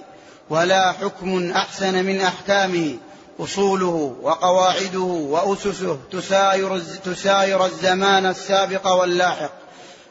ولا 0.50 0.92
حكم 0.92 1.52
أحسن 1.52 2.04
من 2.04 2.20
أحكامه 2.20 2.96
أصوله 3.40 4.16
وقواعده 4.22 5.00
وأسسه 5.00 5.98
تساير, 6.12 6.78
تساير 7.04 7.66
الزمان 7.66 8.26
السابق 8.26 8.86
واللاحق 8.86 9.52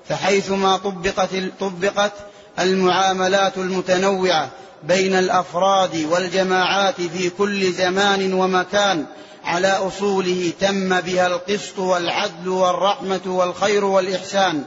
فحيثما 0.09 0.77
طبقت, 0.77 1.29
طبقت 1.59 2.13
المعاملات 2.59 3.57
المتنوعة 3.57 4.49
بين 4.83 5.15
الأفراد 5.15 6.07
والجماعات 6.11 7.01
في 7.01 7.29
كل 7.29 7.71
زمان 7.71 8.33
ومكان 8.33 9.05
على 9.43 9.67
أصوله 9.67 10.51
تم 10.59 11.01
بها 11.01 11.27
القسط 11.27 11.79
والعدل 11.79 12.49
والرحمة 12.49 13.21
والخير 13.25 13.85
والإحسان. 13.85 14.63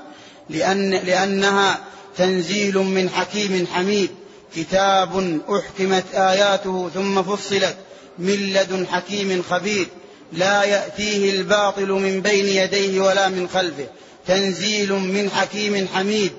لأن 0.51 0.91
لأنها 0.91 1.79
تنزيل 2.17 2.79
من 2.79 3.11
حكيم 3.11 3.67
حميد 3.75 4.11
كتاب 4.57 5.41
أحكمت 5.51 6.05
آياته 6.15 6.91
ثم 6.95 7.23
فصلت 7.23 7.77
من 8.19 8.35
لدن 8.35 8.87
حكيم 8.87 9.43
خبير 9.51 9.87
لا 10.33 10.65
يأتيه 10.65 11.31
الباطل 11.31 11.89
من 11.89 12.21
بين 12.21 12.47
يديه 12.47 13.01
ولا 13.01 13.29
من 13.29 13.49
خلفه. 13.49 13.87
تنزيل 14.27 14.93
من 14.93 15.31
حكيم 15.31 15.89
حميد 15.95 16.33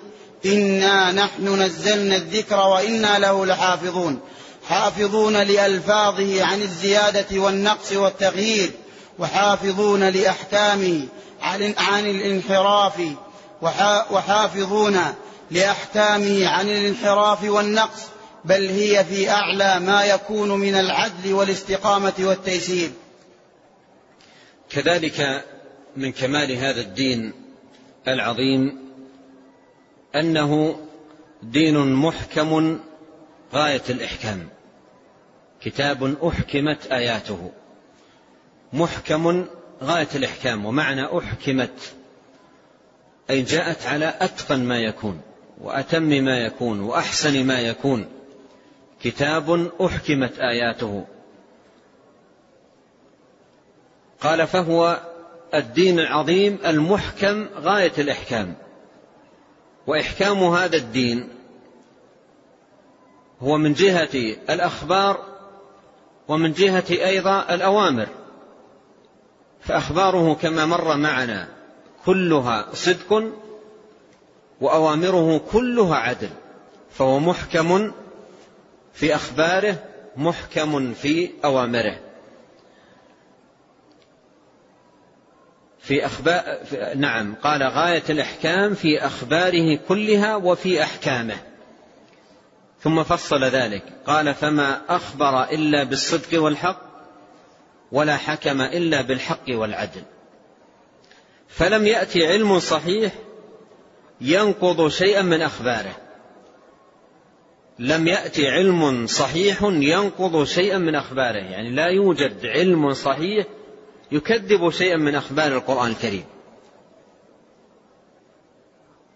إنا 0.46 1.12
نحن 1.12 1.62
نزلنا 1.62 2.16
الذكر 2.16 2.68
وإنا 2.68 3.20
له 3.20 3.46
لحافظون. 3.46 4.20
حافظون 4.70 5.38
لألفاظه 5.38 6.44
عن 6.44 6.62
الزيادة 6.62 7.40
والنقص 7.40 7.92
والتغيير 7.92 8.72
وحافظون 9.20 10.04
لأحكامه 10.04 11.02
عن 11.78 12.06
الانحراف 12.06 12.94
وحافظون 13.62 15.00
لاحكامه 15.52 16.48
عن 16.48 16.70
الانحراف 16.70 17.44
والنقص 17.44 18.02
بل 18.46 18.68
هي 18.68 19.06
في 19.06 19.30
أعلى 19.30 19.80
ما 19.80 20.06
يكون 20.06 20.50
من 20.50 20.76
العدل 20.76 21.34
والاستقامة 21.34 22.14
والتيسير. 22.20 22.92
كذلك 24.70 25.46
من 25.98 26.12
كمال 26.12 26.52
هذا 26.52 26.82
الدين 26.82 27.34
العظيم 28.08 28.80
أنه 30.16 30.80
دين 31.44 31.94
محكم 31.94 32.80
غاية 33.54 33.84
الإحكام. 33.90 34.48
كتاب 35.62 36.18
أحكمت 36.28 36.88
آياته. 36.92 37.52
محكم 38.74 39.46
غاية 39.84 40.08
الإحكام 40.16 40.66
ومعنى 40.66 41.18
أحكمت 41.18 41.94
أي 43.30 43.42
جاءت 43.42 43.86
على 43.86 44.14
أتقن 44.22 44.64
ما 44.64 44.80
يكون 44.80 45.22
وأتم 45.62 46.04
ما 46.04 46.38
يكون 46.38 46.80
وأحسن 46.80 47.46
ما 47.46 47.60
يكون. 47.60 48.06
كتاب 49.02 49.72
أحكمت 49.82 50.40
آياته. 50.40 51.06
قال 54.22 54.48
فهو 54.48 55.00
الدين 55.54 56.00
العظيم 56.00 56.58
المحكم 56.66 57.48
غاية 57.56 57.92
الإحكام. 57.98 58.56
وإحكام 59.88 60.44
هذا 60.44 60.78
الدين 60.78 61.30
هو 63.42 63.58
من 63.58 63.74
جهة 63.74 64.36
الأخبار 64.50 65.26
ومن 66.28 66.54
جهة 66.54 66.86
أيضا 66.90 67.54
الأوامر. 67.54 68.08
فأخباره 69.62 70.34
كما 70.34 70.66
مر 70.66 70.98
معنا. 70.98 71.57
كلها 72.08 72.68
صدق 72.74 73.24
وأوامره 74.62 75.42
كلها 75.52 75.96
عدل 75.96 76.30
فهو 76.92 77.20
محكم 77.20 77.92
في 78.94 79.16
أخباره 79.16 79.84
محكم 80.18 80.94
في 80.94 81.30
أوامره. 81.46 82.00
في 85.80 86.06
أخبار 86.06 86.60
نعم 86.96 87.36
قال 87.36 87.64
غاية 87.64 88.04
الإحكام 88.10 88.74
في 88.74 89.06
أخباره 89.06 89.80
كلها 89.88 90.36
وفي 90.36 90.84
أحكامه. 90.84 91.38
ثم 92.80 93.04
فصل 93.04 93.44
ذلك 93.44 93.84
قال 94.06 94.34
فما 94.34 94.82
أخبر 94.90 95.44
إلا 95.44 95.84
بالصدق 95.84 96.42
والحق 96.42 96.82
ولا 97.92 98.18
حكم 98.18 98.62
إلا 98.62 99.02
بالحق 99.02 99.50
والعدل. 99.50 100.04
فلم 101.48 101.88
يأتي 101.88 102.28
علم 102.28 102.60
صحيح 102.60 103.14
ينقض 104.22 104.88
شيئا 104.88 105.22
من 105.22 105.42
أخباره. 105.42 105.96
لم 107.80 108.08
يأتي 108.08 108.48
علم 108.48 109.08
صحيح 109.08 109.64
ينقض 109.64 110.44
شيئا 110.44 110.78
من 110.78 110.96
أخباره. 110.96 111.38
يعني 111.38 111.70
لا 111.70 111.86
يوجد 111.86 112.46
علم 112.46 112.94
صحيح 112.94 113.46
يكذب 114.12 114.70
شيئا 114.70 114.98
من 114.98 115.16
أخبار 115.16 115.52
القرآن 115.52 115.92
الكريم. 115.92 116.26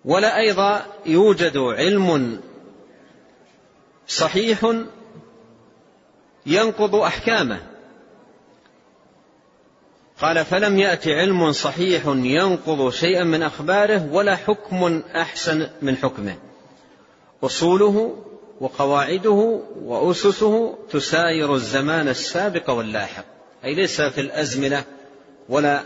ولا 0.06 0.38
أيضا 0.38 0.86
يوجد 1.06 1.58
علم 1.58 2.40
صحيح 4.08 4.76
ينقض 6.46 6.96
أحكامه. 6.96 7.71
قال 10.22 10.46
فلم 10.46 10.80
يأت 10.80 11.08
علم 11.08 11.52
صحيح 11.52 12.04
ينقض 12.06 12.90
شيئا 12.90 13.24
من 13.24 13.44
أخباره 13.44 14.08
ولا 14.12 14.36
حكم 14.36 15.02
أحسن 15.16 15.70
من 15.82 15.98
حكمه. 15.98 16.36
أصوله 17.44 18.24
وقواعده 18.60 19.62
وأسسه 19.84 20.78
تساير 20.92 21.54
الزمان 21.54 22.08
السابق 22.08 22.70
واللاحق. 22.70 23.26
أي 23.66 23.76
ليس 23.76 24.02
في 24.02 24.22
الأزمنة 24.22 24.84
ولا 25.50 25.84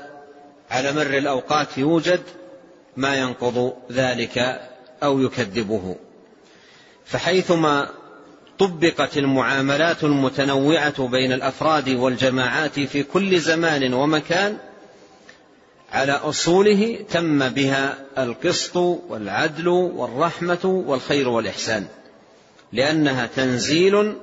على 0.70 0.92
مر 0.92 1.18
الأوقات 1.18 1.78
يوجد 1.78 2.22
ما 2.98 3.16
ينقض 3.16 3.74
ذلك 3.92 4.60
أو 5.04 5.20
يكذبه. 5.20 5.96
فحيثما 7.06 7.90
طبقت 8.60 9.18
المعاملات 9.18 10.04
المتنوعة 10.04 11.08
بين 11.08 11.32
الأفراد 11.32 11.90
والجماعات 11.90 12.80
في 12.80 13.04
كل 13.04 13.40
زمان 13.40 13.94
ومكان 13.94 14.58
على 15.92 16.12
أصوله 16.12 17.06
تم 17.10 17.50
بها 17.50 17.98
القسط 18.18 18.76
والعدل 18.76 19.68
والرحمة 19.68 20.84
والخير 20.88 21.30
والإحسان 21.30 21.88
لأنها 22.74 23.26
تنزيل 23.26 24.16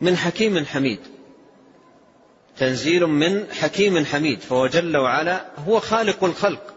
من 0.00 0.16
حكيم 0.16 0.64
حميد. 0.64 0.98
تنزيل 2.58 3.06
من 3.06 3.46
حكيم 3.52 4.04
حميد 4.04 4.40
فهو 4.40 4.66
جل 4.66 4.96
وعلا 4.96 5.46
هو 5.68 5.80
خالق 5.80 6.24
الخلق 6.24 6.74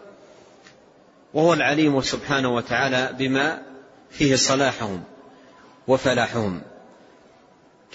وهو 1.34 1.52
العليم 1.52 2.00
سبحانه 2.00 2.54
وتعالى 2.54 3.14
بما 3.18 3.62
فيه 4.10 4.36
صلاحهم. 4.36 5.02
وفلاحهم 5.88 6.62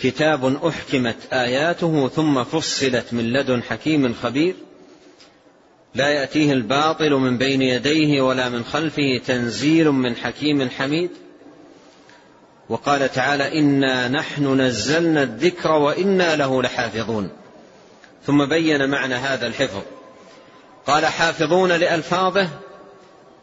كتاب 0.01 0.65
أحكمت 0.65 1.33
آياته 1.33 2.07
ثم 2.07 2.43
فصلت 2.43 3.13
من 3.13 3.33
لدن 3.33 3.63
حكيم 3.63 4.13
خبير. 4.13 4.55
لا 5.95 6.09
يأتيه 6.09 6.53
الباطل 6.53 7.13
من 7.13 7.37
بين 7.37 7.61
يديه 7.61 8.21
ولا 8.21 8.49
من 8.49 8.63
خلفه 8.63 9.21
تنزيل 9.25 9.91
من 9.91 10.15
حكيم 10.15 10.69
حميد. 10.69 11.09
وقال 12.69 13.11
تعالى 13.11 13.59
إنا 13.59 14.07
نحن 14.07 14.61
نزلنا 14.61 15.23
الذكر 15.23 15.71
وإنا 15.71 16.35
له 16.35 16.61
لحافظون. 16.61 17.29
ثم 18.25 18.45
بين 18.45 18.89
معنى 18.89 19.15
هذا 19.15 19.47
الحفظ. 19.47 19.81
قال 20.87 21.05
حافظون 21.05 21.71
لألفاظه 21.71 22.49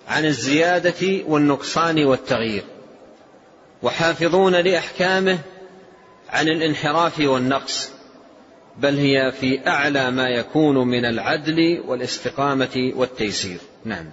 عن 0.09 0.25
الزيادة 0.25 1.25
والنقصان 1.27 2.05
والتغيير. 2.05 2.65
وحافظون 3.83 4.55
لأحكامه 4.55 5.39
عن 6.31 6.49
الانحراف 6.49 7.21
والنقص 7.21 7.89
بل 8.79 8.99
هي 8.99 9.33
في 9.41 9.67
أعلى 9.67 10.11
ما 10.11 10.29
يكون 10.29 10.89
من 10.89 11.05
العدل 11.05 11.83
والاستقامة 11.87 12.93
والتيسير. 12.97 13.59
نعم. 13.85 14.07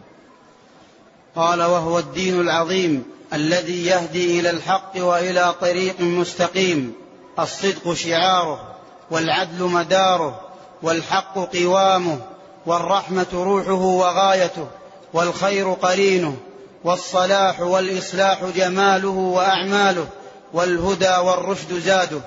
قال 1.35 1.61
وهو 1.61 1.99
الدين 1.99 2.41
العظيم 2.41 3.03
الذي 3.33 3.85
يهدي 3.85 4.39
إلى 4.39 4.49
الحق 4.49 4.91
وإلى 4.95 5.55
طريق 5.61 6.01
مستقيم. 6.01 6.93
الصدق 7.39 7.93
شعاره 7.93 8.75
والعدل 9.11 9.63
مداره 9.63 10.41
والحق 10.81 11.37
قوامه 11.55 12.19
والرحمة 12.65 13.27
روحه 13.33 13.81
وغايته 13.81 14.67
والخير 15.13 15.73
قرينه. 15.73 16.37
والصلاح 16.83 17.61
والإصلاح 17.61 18.45
جماله 18.55 19.09
وأعماله 19.09 20.07
والهدى 20.53 21.15
والرشد 21.25 21.73
زاده. 21.73 22.21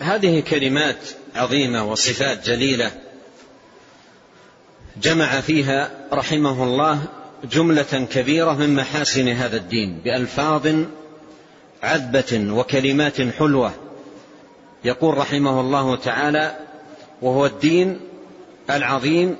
هذه 0.00 0.40
كلمات 0.40 0.96
عظيمة 1.36 1.90
وصفات 1.90 2.46
جليلة 2.46 2.92
جمع 5.02 5.40
فيها 5.40 5.90
رحمه 6.12 6.64
الله 6.64 7.02
جملة 7.44 8.06
كبيرة 8.12 8.52
من 8.52 8.74
محاسن 8.74 9.28
هذا 9.28 9.56
الدين 9.56 10.00
بألفاظ 10.04 10.66
عذبة 11.82 12.54
وكلمات 12.54 13.22
حلوة. 13.38 13.72
يقول 14.84 15.18
رحمه 15.18 15.60
الله 15.60 15.96
تعالى 15.96 16.56
وهو 17.22 17.46
الدين 17.46 18.00
العظيم 18.70 19.36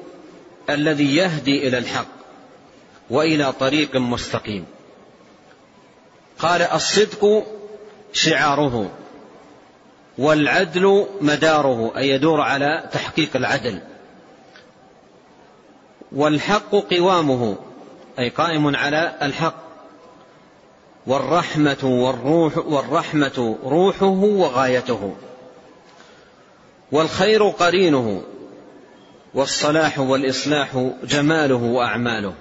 الذي 0.70 1.16
يهدي 1.16 1.68
إلى 1.68 1.78
الحق. 1.78 2.19
وإلى 3.10 3.52
طريق 3.52 3.96
مستقيم. 3.96 4.64
قال 6.38 6.62
الصدق 6.62 7.46
شعاره 8.12 8.90
والعدل 10.18 11.06
مداره 11.20 11.92
أي 11.96 12.08
يدور 12.08 12.40
على 12.40 12.88
تحقيق 12.92 13.36
العدل. 13.36 13.80
والحق 16.12 16.70
قوامه 16.70 17.56
أي 18.18 18.28
قائم 18.28 18.76
على 18.76 19.18
الحق. 19.22 19.70
والرحمة 21.06 21.78
والروح 21.84 22.58
والرحمة 22.58 23.58
روحه 23.64 24.06
وغايته. 24.06 25.16
والخير 26.92 27.48
قرينه 27.48 28.22
والصلاح 29.34 29.98
والإصلاح 29.98 30.90
جماله 31.04 31.62
وأعماله. 31.62 32.34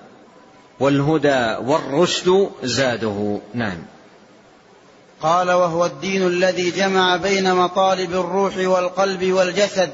والهدى 0.79 1.55
والرشد 1.65 2.49
زاده. 2.63 3.39
نعم. 3.53 3.77
قال 5.21 5.51
وهو 5.51 5.85
الدين 5.85 6.27
الذي 6.27 6.71
جمع 6.71 7.15
بين 7.15 7.55
مطالب 7.55 8.13
الروح 8.13 8.57
والقلب 8.57 9.31
والجسد. 9.31 9.89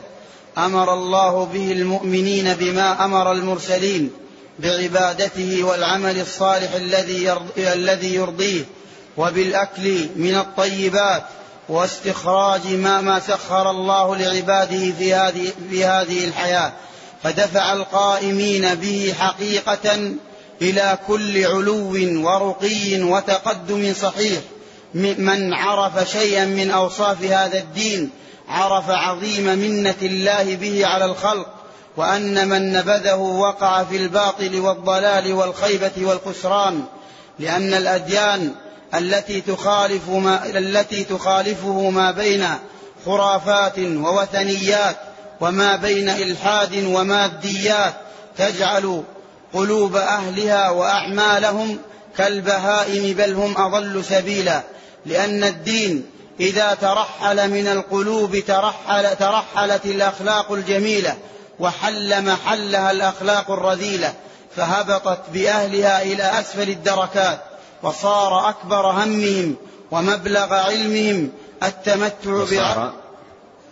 أمر 0.57 0.93
الله 0.93 1.45
به 1.45 1.71
المؤمنين 1.71 2.53
بما 2.53 3.05
أمر 3.05 3.31
المرسلين 3.31 4.11
بعبادته 4.59 5.63
والعمل 5.63 6.19
الصالح 6.19 6.73
الذي 6.73 7.33
الذي 7.57 8.15
يرضيه 8.15 8.63
وبالأكل 9.17 10.07
من 10.15 10.35
الطيبات 10.35 11.23
واستخراج 11.69 12.67
ما 12.67 13.01
ما 13.01 13.19
سخر 13.19 13.71
الله 13.71 14.15
لعباده 14.15 14.91
في 14.91 15.13
هذه 15.13 15.51
في 15.69 15.85
هذه 15.85 16.25
الحياة. 16.25 16.73
فدفع 17.23 17.73
القائمين 17.73 18.75
به 18.75 19.13
حقيقة 19.19 20.15
إلى 20.61 20.97
كل 21.07 21.45
علو 21.45 21.93
ورقي 22.25 23.01
وتقدم 23.01 23.93
صحيح. 23.93 24.39
من 24.93 25.53
عرف 25.53 26.11
شيئا 26.11 26.45
من 26.45 26.71
أوصاف 26.71 27.23
هذا 27.23 27.57
الدين 27.57 28.09
عرف 28.49 28.89
عظيم 28.89 29.43
منة 29.43 29.95
الله 30.01 30.55
به 30.55 30.85
على 30.85 31.05
الخلق 31.05 31.47
وأن 31.97 32.49
من 32.49 32.73
نبذه 32.73 33.15
وقع 33.15 33.83
في 33.83 33.97
الباطل 33.97 34.59
والضلال 34.59 35.33
والخيبة 35.33 35.91
والخسران. 35.97 36.83
لأن 37.39 37.73
الأديان 37.73 38.51
التي 38.93 39.41
تخالف 39.41 40.09
ما 40.09 40.45
التي 40.45 41.03
تخالفه 41.03 41.89
ما 41.89 42.11
بين 42.11 42.47
خرافات 43.05 43.79
ووثنيات 43.79 44.95
وما 45.41 45.75
بين 45.75 46.09
إلحاد 46.09 46.83
وماديات 46.85 47.93
تجعل 48.37 49.03
قلوب 49.55 49.95
أهلها 49.95 50.69
وأعمالهم 50.69 51.77
كالبهائم 52.17 53.13
بل 53.13 53.33
هم 53.33 53.57
أضل 53.57 54.03
سبيلا. 54.05 54.63
لأن 55.05 55.43
الدين 55.43 56.05
إذا 56.39 56.73
ترحل 56.73 57.49
من 57.49 57.67
القلوب 57.67 58.39
ترحل 58.39 59.15
ترحلت 59.15 59.85
الأخلاق 59.85 60.51
الجميلة 60.51 61.15
وحل 61.59 62.25
محلها 62.25 62.91
الأخلاق 62.91 63.51
الرذيلة 63.51 64.13
فهبطت 64.55 65.19
بأهلها 65.33 66.01
إلى 66.01 66.23
أسفل 66.23 66.69
الدركات 66.69 67.39
وصار 67.83 68.49
أكبر 68.49 68.85
همهم 68.85 69.55
ومبلغ 69.91 70.53
علمهم 70.53 71.31
التمتع 71.63 72.31
وصار, 72.31 72.93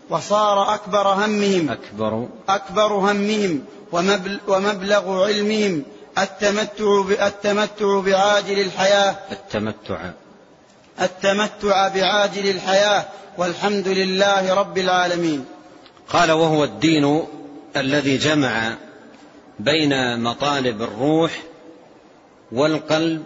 وصار 0.10 0.74
أكبر 0.74 1.08
همهم 1.08 1.70
أكبر 1.70 2.28
أكبر 2.50 2.94
همهم 2.94 3.64
ومبلغ 4.48 5.24
علمهم 5.24 5.84
التمتع 6.18 7.28
التمتع 7.28 8.00
بعاجل 8.00 8.60
الحياة. 8.60 9.16
التمتع. 9.32 10.12
التمتع 11.02 11.88
بعاجل 11.88 12.50
الحياة. 12.50 13.06
والحمد 13.38 13.88
لله 13.88 14.54
رب 14.54 14.78
العالمين. 14.78 15.46
قال 16.10 16.32
وهو 16.32 16.64
الدين 16.64 17.24
الذي 17.76 18.18
جمع 18.18 18.78
بين 19.60 20.20
مطالب 20.20 20.82
الروح 20.82 21.44
والقلب 22.52 23.24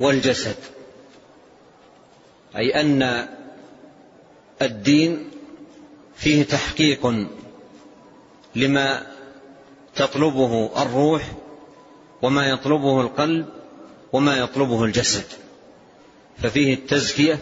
والجسد. 0.00 0.56
أي 2.56 2.80
أن 2.80 3.28
الدين 4.62 5.30
فيه 6.16 6.42
تحقيق 6.42 7.26
لما 8.54 9.15
تطلبه 9.96 10.82
الروح 10.82 11.32
وما 12.22 12.46
يطلبه 12.46 13.00
القلب 13.00 13.46
وما 14.12 14.36
يطلبه 14.36 14.84
الجسد. 14.84 15.24
ففيه 16.42 16.74
التزكية 16.74 17.38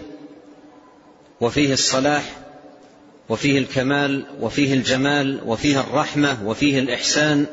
وفيه 1.40 1.72
الصلاح 1.72 2.36
وفيه 3.28 3.58
الكمال 3.58 4.26
وفيه 4.40 4.74
الجمال 4.74 5.40
وفيه 5.46 5.80
الرحمة 5.80 6.38
وفيه 6.44 6.78
الإحسان 6.78 7.46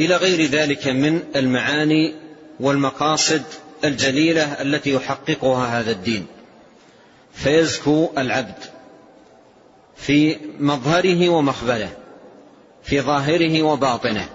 إلى 0.00 0.16
غير 0.16 0.42
ذلك 0.50 0.88
من 0.88 1.22
المعاني 1.36 2.14
والمقاصد 2.60 3.42
الجليلة 3.84 4.42
التي 4.42 4.92
يحققها 4.92 5.80
هذا 5.80 5.90
الدين. 5.90 6.26
فيزكو 7.32 8.10
العبد 8.18 8.58
في 9.96 10.36
مظهره 10.60 11.28
ومخبله 11.28 12.03
في 12.84 13.00
ظاهره 13.00 13.62
وباطنه. 13.62 14.28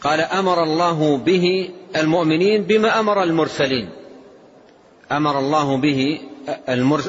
قال 0.00 0.20
أمر 0.20 0.62
الله 0.62 1.16
به 1.16 1.70
المؤمنين 1.96 2.62
بما 2.62 3.00
أمر 3.00 3.22
المرسلين. 3.22 3.90
أمر 5.12 5.38
الله 5.38 5.76
به 5.76 6.20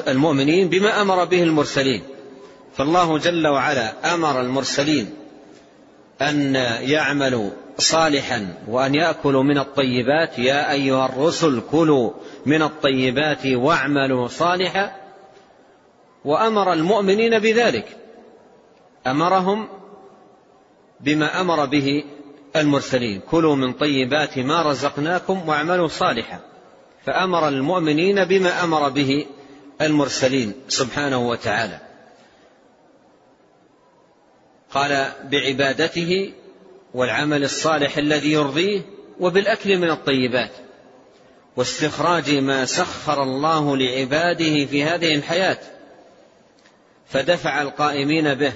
المؤمنين 0.08 0.68
بما 0.68 1.02
أمر 1.02 1.24
به 1.24 1.42
المرسلين. 1.42 2.02
فالله 2.76 3.18
جل 3.18 3.46
وعلا 3.46 4.14
أمر 4.14 4.40
المرسلين 4.40 5.14
أن 6.22 6.54
يعملوا 6.80 7.50
صالحا 7.78 8.54
وأن 8.68 8.94
يأكلوا 8.94 9.42
من 9.42 9.58
الطيبات. 9.58 10.38
يا 10.38 10.70
أيها 10.70 11.06
الرسل 11.06 11.62
كلوا 11.70 12.10
من 12.46 12.62
الطيبات 12.62 13.46
واعملوا 13.46 14.28
صالحا. 14.28 14.96
وأمر 16.24 16.72
المؤمنين 16.72 17.38
بذلك. 17.38 17.96
أمرهم 19.06 19.68
بما 21.00 21.40
أمر 21.40 21.64
به 21.64 22.04
المرسلين. 22.56 23.20
كلوا 23.20 23.56
من 23.56 23.72
طيبات 23.72 24.38
ما 24.38 24.62
رزقناكم 24.62 25.48
واعملوا 25.48 25.88
صالحا. 25.88 26.40
فأمر 27.06 27.48
المؤمنين 27.48 28.24
بما 28.24 28.64
أمر 28.64 28.88
به 28.88 29.26
المرسلين 29.80 30.52
سبحانه 30.68 31.28
وتعالى. 31.28 31.80
قال 34.70 35.12
بعبادته 35.24 36.32
والعمل 36.94 37.44
الصالح 37.44 37.98
الذي 37.98 38.32
يرضيه 38.32 38.80
وبالأكل 39.20 39.78
من 39.78 39.90
الطيبات. 39.90 40.50
واستخراج 41.56 42.34
ما 42.34 42.64
سخر 42.64 43.22
الله 43.22 43.76
لعباده 43.76 44.66
في 44.66 44.84
هذه 44.84 45.14
الحياة. 45.14 45.58
فدفع 47.06 47.62
القائمين 47.62 48.34
به. 48.34 48.52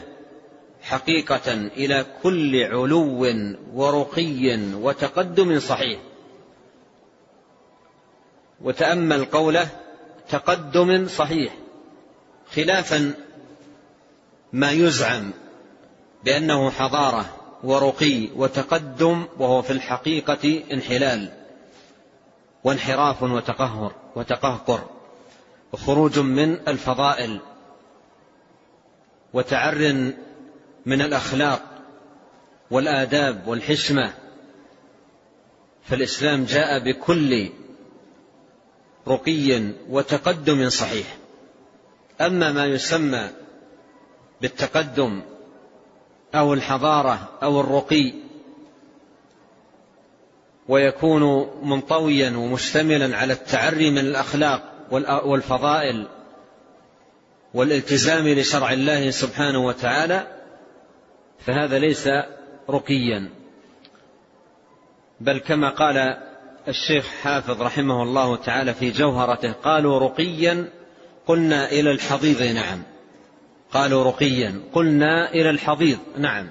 حقيقة 0.88 1.52
إلى 1.52 2.06
كل 2.22 2.64
علو 2.64 3.26
ورقي 3.74 4.58
وتقدم 4.74 5.60
صحيح. 5.60 6.00
وتأمل 8.62 9.24
قوله 9.24 9.68
تقدم 10.28 11.08
صحيح 11.08 11.52
خلافا 12.54 13.14
ما 14.52 14.70
يزعم 14.70 15.30
بأنه 16.24 16.70
حضارة 16.70 17.24
ورقي 17.64 18.28
وتقدم 18.36 19.24
وهو 19.38 19.62
في 19.62 19.70
الحقيقة 19.70 20.62
انحلال 20.72 21.32
وانحراف 22.64 23.22
وتقهر 23.22 23.92
وتقهقر 24.16 24.80
وخروج 25.72 26.18
من 26.18 26.68
الفضائل 26.68 27.40
وتعر 29.32 30.12
من 30.88 31.02
الأخلاق 31.02 31.62
والآداب 32.70 33.48
والحشمة 33.48 34.12
فالإسلام 35.84 36.44
جاء 36.44 36.78
بكل 36.78 37.50
رقي 39.08 39.72
وتقدم 39.90 40.68
صحيح. 40.68 41.16
أما 42.20 42.52
ما 42.52 42.66
يسمى 42.66 43.30
بالتقدم 44.40 45.22
أو 46.34 46.54
الحضارة 46.54 47.28
أو 47.42 47.60
الرقي 47.60 48.12
ويكون 50.68 51.50
منطويا 51.62 52.36
ومشتملا 52.36 53.16
على 53.16 53.32
التعري 53.32 53.90
من 53.90 53.98
الأخلاق 53.98 54.72
والفضائل 55.24 56.08
والالتزام 57.54 58.28
لشرع 58.28 58.72
الله 58.72 59.10
سبحانه 59.10 59.58
وتعالى 59.66 60.37
فهذا 61.38 61.78
ليس 61.78 62.08
رقيا. 62.70 63.30
بل 65.20 65.38
كما 65.38 65.70
قال 65.70 66.16
الشيخ 66.68 67.06
حافظ 67.22 67.62
رحمه 67.62 68.02
الله 68.02 68.36
تعالى 68.36 68.74
في 68.74 68.90
جوهرته 68.90 69.52
قالوا 69.52 69.98
رقيا 69.98 70.70
قلنا 71.26 71.70
إلى 71.70 71.90
الحضيض 71.90 72.42
نعم. 72.42 72.82
قالوا 73.72 74.04
رقيا 74.04 74.60
قلنا 74.72 75.30
إلى 75.30 75.50
الحضيض 75.50 75.98
نعم. 76.16 76.50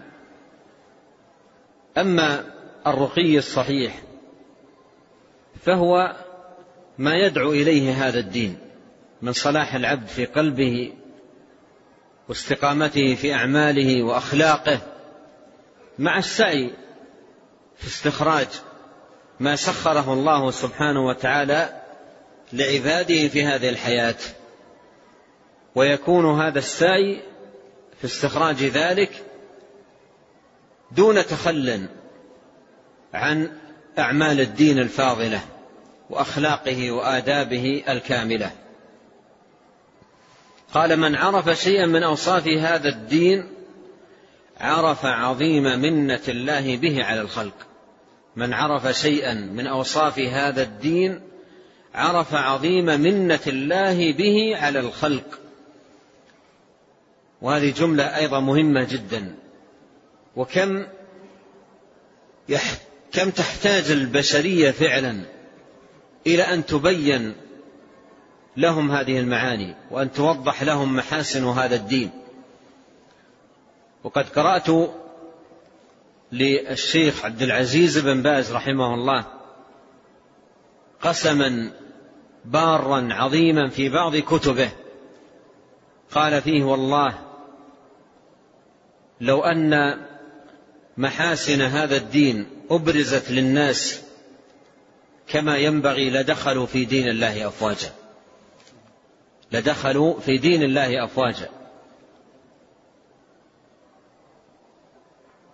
أما 1.97 2.43
الرقي 2.87 3.37
الصحيح 3.37 4.01
فهو 5.61 6.15
ما 6.97 7.13
يدعو 7.13 7.51
إليه 7.51 8.07
هذا 8.07 8.19
الدين 8.19 8.57
من 9.21 9.33
صلاح 9.33 9.75
العبد 9.75 10.07
في 10.07 10.25
قلبه 10.25 10.93
واستقامته 12.29 13.15
في 13.15 13.33
أعماله 13.33 14.03
وأخلاقه 14.03 14.79
مع 15.99 16.17
السعي 16.17 16.71
في 17.77 17.87
استخراج 17.87 18.47
ما 19.39 19.55
سخره 19.55 20.13
الله 20.13 20.51
سبحانه 20.51 21.05
وتعالى 21.05 21.81
لعباده 22.53 23.27
في 23.27 23.43
هذه 23.45 23.69
الحياة. 23.69 24.15
ويكون 25.75 26.41
هذا 26.41 26.59
السعي 26.59 27.21
في 27.99 28.05
استخراج 28.05 28.63
ذلك 28.63 29.23
دون 30.91 31.25
تخل 31.25 31.87
عن 33.13 33.57
أعمال 33.99 34.39
الدين 34.39 34.79
الفاضلة 34.79 35.41
وأخلاقه 36.09 36.91
وآدابه 36.91 37.83
الكاملة. 37.89 38.51
قال 40.73 40.97
من 40.97 41.15
عرف 41.15 41.49
شيئا 41.49 41.85
من 41.85 42.03
أوصاف 42.03 42.47
هذا 42.47 42.89
الدين 42.89 43.49
عرف 44.57 45.05
عظيم 45.05 45.63
منة 45.63 46.21
الله 46.27 46.77
به 46.77 47.03
على 47.03 47.21
الخلق. 47.21 47.67
من 48.35 48.53
عرف 48.53 48.87
شيئا 48.87 49.33
من 49.33 49.67
أوصاف 49.67 50.19
هذا 50.19 50.63
الدين 50.63 51.21
عرف 51.93 52.33
عظيم 52.33 52.85
منة 52.85 53.39
الله 53.47 54.13
به 54.13 54.57
على 54.57 54.79
الخلق. 54.79 55.39
وهذه 57.41 57.71
جملة 57.71 58.17
أيضا 58.17 58.39
مهمة 58.39 58.83
جدا. 58.83 59.35
وكم 60.35 60.85
كم 63.11 63.29
تحتاج 63.29 63.91
البشرية 63.91 64.71
فعلا 64.71 65.21
إلى 66.27 66.43
أن 66.43 66.65
تبين 66.65 67.35
لهم 68.57 68.91
هذه 68.91 69.19
المعاني 69.19 69.75
وأن 69.91 70.11
توضح 70.11 70.63
لهم 70.63 70.95
محاسن 70.95 71.45
هذا 71.45 71.75
الدين. 71.75 72.09
وقد 74.03 74.29
قرأت 74.29 74.91
للشيخ 76.31 77.25
عبد 77.25 77.41
العزيز 77.41 77.97
بن 77.97 78.21
باز 78.21 78.51
رحمه 78.51 78.93
الله 78.93 79.25
قسما 81.01 81.71
بارا 82.45 83.07
عظيما 83.11 83.69
في 83.69 83.89
بعض 83.89 84.15
كتبه. 84.15 84.69
قال 86.11 86.41
فيه 86.41 86.63
والله 86.63 87.19
لو 89.21 89.43
أن 89.43 89.97
محاسن 90.97 91.61
هذا 91.61 91.95
الدين 91.97 92.47
أبرزت 92.69 93.31
للناس 93.31 94.01
كما 95.27 95.57
ينبغي 95.57 96.09
لدخلوا 96.09 96.65
في 96.65 96.85
دين 96.85 97.07
الله 97.07 97.47
أفواجا. 97.47 98.06
لدخلوا 99.51 100.19
في 100.19 100.37
دين 100.37 100.63
الله 100.63 101.05
أفواجا. 101.05 101.49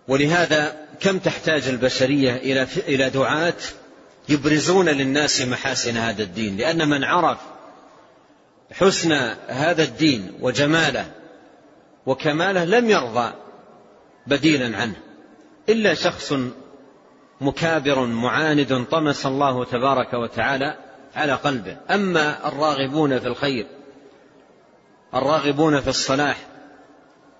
ولهذا 0.08 0.86
كم 1.00 1.18
تحتاج 1.18 1.68
البشرية 1.68 2.36
إلى 2.36 2.66
إلى 2.76 3.10
دعاة 3.10 3.54
يبرزون 4.28 4.88
للناس 4.88 5.42
محاسن 5.42 5.96
هذا 5.96 6.22
الدين؟ 6.22 6.56
لأن 6.56 6.88
من 6.88 7.04
عرف 7.04 7.38
حسن 8.72 9.12
هذا 9.48 9.82
الدين 9.82 10.32
وجماله 10.40 11.06
وكماله 12.06 12.64
لم 12.64 12.90
يرضى 12.90 13.32
بديلا 14.26 14.76
عنه 14.76 14.96
إلا 15.68 15.94
شخص 15.94 16.34
مكابر 17.40 18.06
معاند 18.06 18.86
طمس 18.90 19.26
الله 19.26 19.64
تبارك 19.64 20.14
وتعالى 20.14 20.76
على 21.14 21.32
قلبه. 21.32 21.76
أما 21.90 22.48
الراغبون 22.48 23.18
في 23.18 23.26
الخير 23.26 23.66
الراغبون 25.14 25.80
في 25.80 25.88
الصلاح 25.88 26.36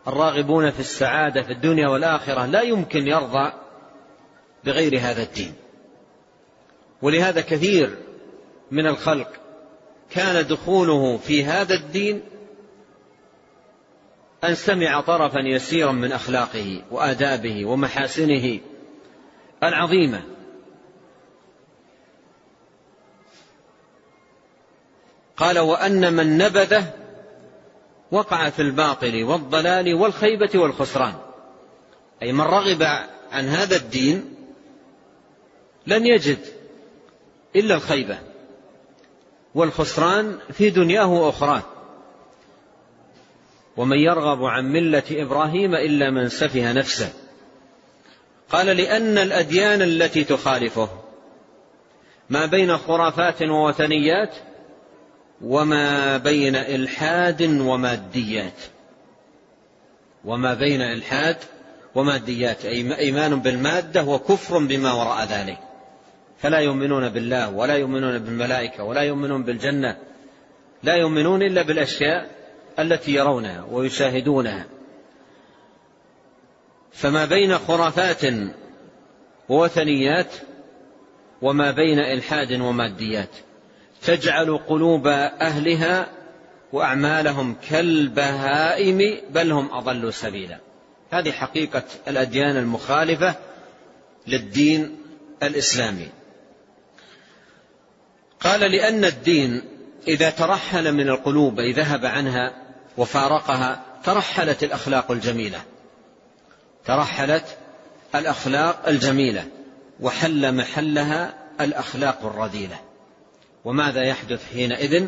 الراغبون 0.09 0.71
في 0.71 0.81
السعادة 0.81 1.43
في 1.43 1.53
الدنيا 1.53 1.89
والآخرة 1.89 2.47
لا 2.47 2.63
يمكن 2.63 3.07
يرضى 3.07 3.53
بغير 4.65 4.99
هذا 4.99 5.23
الدين. 5.23 5.55
ولهذا 7.03 7.41
كثير 7.41 7.99
من 8.71 8.87
الخلق 8.87 9.29
كان 10.11 10.47
دخوله 10.47 11.17
في 11.17 11.45
هذا 11.45 11.75
الدين 11.75 12.23
أن 14.45 14.55
سمع 14.55 15.01
طرفا 15.01 15.39
يسيرا 15.39 15.93
من 15.93 16.13
أخلاقه 16.13 16.83
وآدابه 16.91 17.65
ومحاسنه 17.65 18.61
العظيمة. 19.63 20.23
قال 25.37 25.59
وأن 25.59 26.13
من 26.13 26.39
نبذه 26.39 27.04
وقع 28.15 28.51
في 28.51 28.63
الباطل 28.63 29.25
والضلال 29.25 29.95
والخيبة 29.95 30.51
والخسران. 30.55 31.15
أي 32.23 32.33
من 32.33 32.41
رغب 32.41 32.83
عن 33.33 33.45
هذا 33.45 33.77
الدين 33.77 34.35
لن 35.87 36.07
يجد 36.07 36.39
إلا 37.57 37.75
الخيبة 37.75 38.19
والخسران 39.55 40.39
في 40.53 40.71
دنياه 40.71 41.13
وأخراه. 41.13 41.63
ومن 43.77 43.99
يرغب 43.99 44.45
عن 44.45 44.65
ملة 44.65 45.03
إبراهيم 45.11 45.75
إلا 45.75 46.11
من 46.11 46.29
سفه 46.29 46.73
نفسه. 46.73 47.13
قال 48.51 48.67
لأن 48.67 49.19
الأديان 49.19 49.83
التي 49.83 50.25
تخالفه 50.25 50.89
ما 52.31 52.47
بين 52.47 52.77
خرافات 52.77 53.43
ووثنيات 53.43 54.35
وما 55.45 56.17
بين 56.17 56.57
إلحاد 56.57 57.43
وماديات. 57.43 58.61
وما 60.25 60.55
بين 60.55 60.81
إلحاد 60.81 61.37
وماديات. 61.95 62.65
أي 62.65 62.99
إيمان 62.99 63.41
بالمادة 63.41 64.03
وكفر 64.05 64.59
بما 64.59 64.93
وراء 64.93 65.25
ذلك. 65.25 65.59
فلا 66.39 66.59
يؤمنون 66.59 67.09
بالله 67.09 67.51
ولا 67.51 67.75
يؤمنون 67.75 68.19
بالملائكة 68.19 68.85
ولا 68.85 69.01
يؤمنون 69.01 69.43
بالجنة. 69.43 69.97
لا 70.83 70.95
يؤمنون 70.95 71.43
إلا 71.43 71.63
بالأشياء 71.63 72.31
التي 72.79 73.15
يرونها 73.15 73.67
ويشاهدونها. 73.71 74.65
فما 76.93 77.25
بين 77.25 77.59
خرافات 77.59 78.23
ووثنيات 79.49 80.33
وما 81.43 81.71
بين 81.71 81.99
إلحاد 81.99 82.53
وماديات. 82.53 83.31
تجعل 84.05 84.59
قلوب 84.69 85.07
أهلها 85.07 86.07
وأعمالهم 86.73 87.57
كالبهائم 87.71 89.21
بل 89.31 89.53
هم 89.53 89.73
أضل 89.73 90.13
سبيلا. 90.13 90.59
هذه 91.11 91.31
حقيقة 91.31 91.83
الأديان 92.09 92.57
المخالفة 92.57 93.35
للدين 94.27 94.99
الإسلامي. 95.43 96.09
قال 98.41 98.61
لأن 98.61 99.05
الدين 99.05 99.63
إذا 100.09 100.31
ترحل 100.31 100.93
من 100.93 101.09
القلوب 101.09 101.61
أي 101.61 101.73
ذهب 101.73 102.07
عنها 102.07 102.53
وفارقها 102.97 103.83
ترحلت 104.05 104.63
الأخلاق 104.63 105.11
الجميلة. 105.11 105.61
ترحلت 106.85 107.59
الأخلاق 108.15 108.89
الجميلة 108.89 109.45
وحل 110.01 110.55
محلها 110.55 111.35
الأخلاق 111.61 112.25
الرذيلة. 112.25 112.81
وماذا 113.65 114.03
يحدث 114.03 114.53
حينئذ؟ 114.53 115.07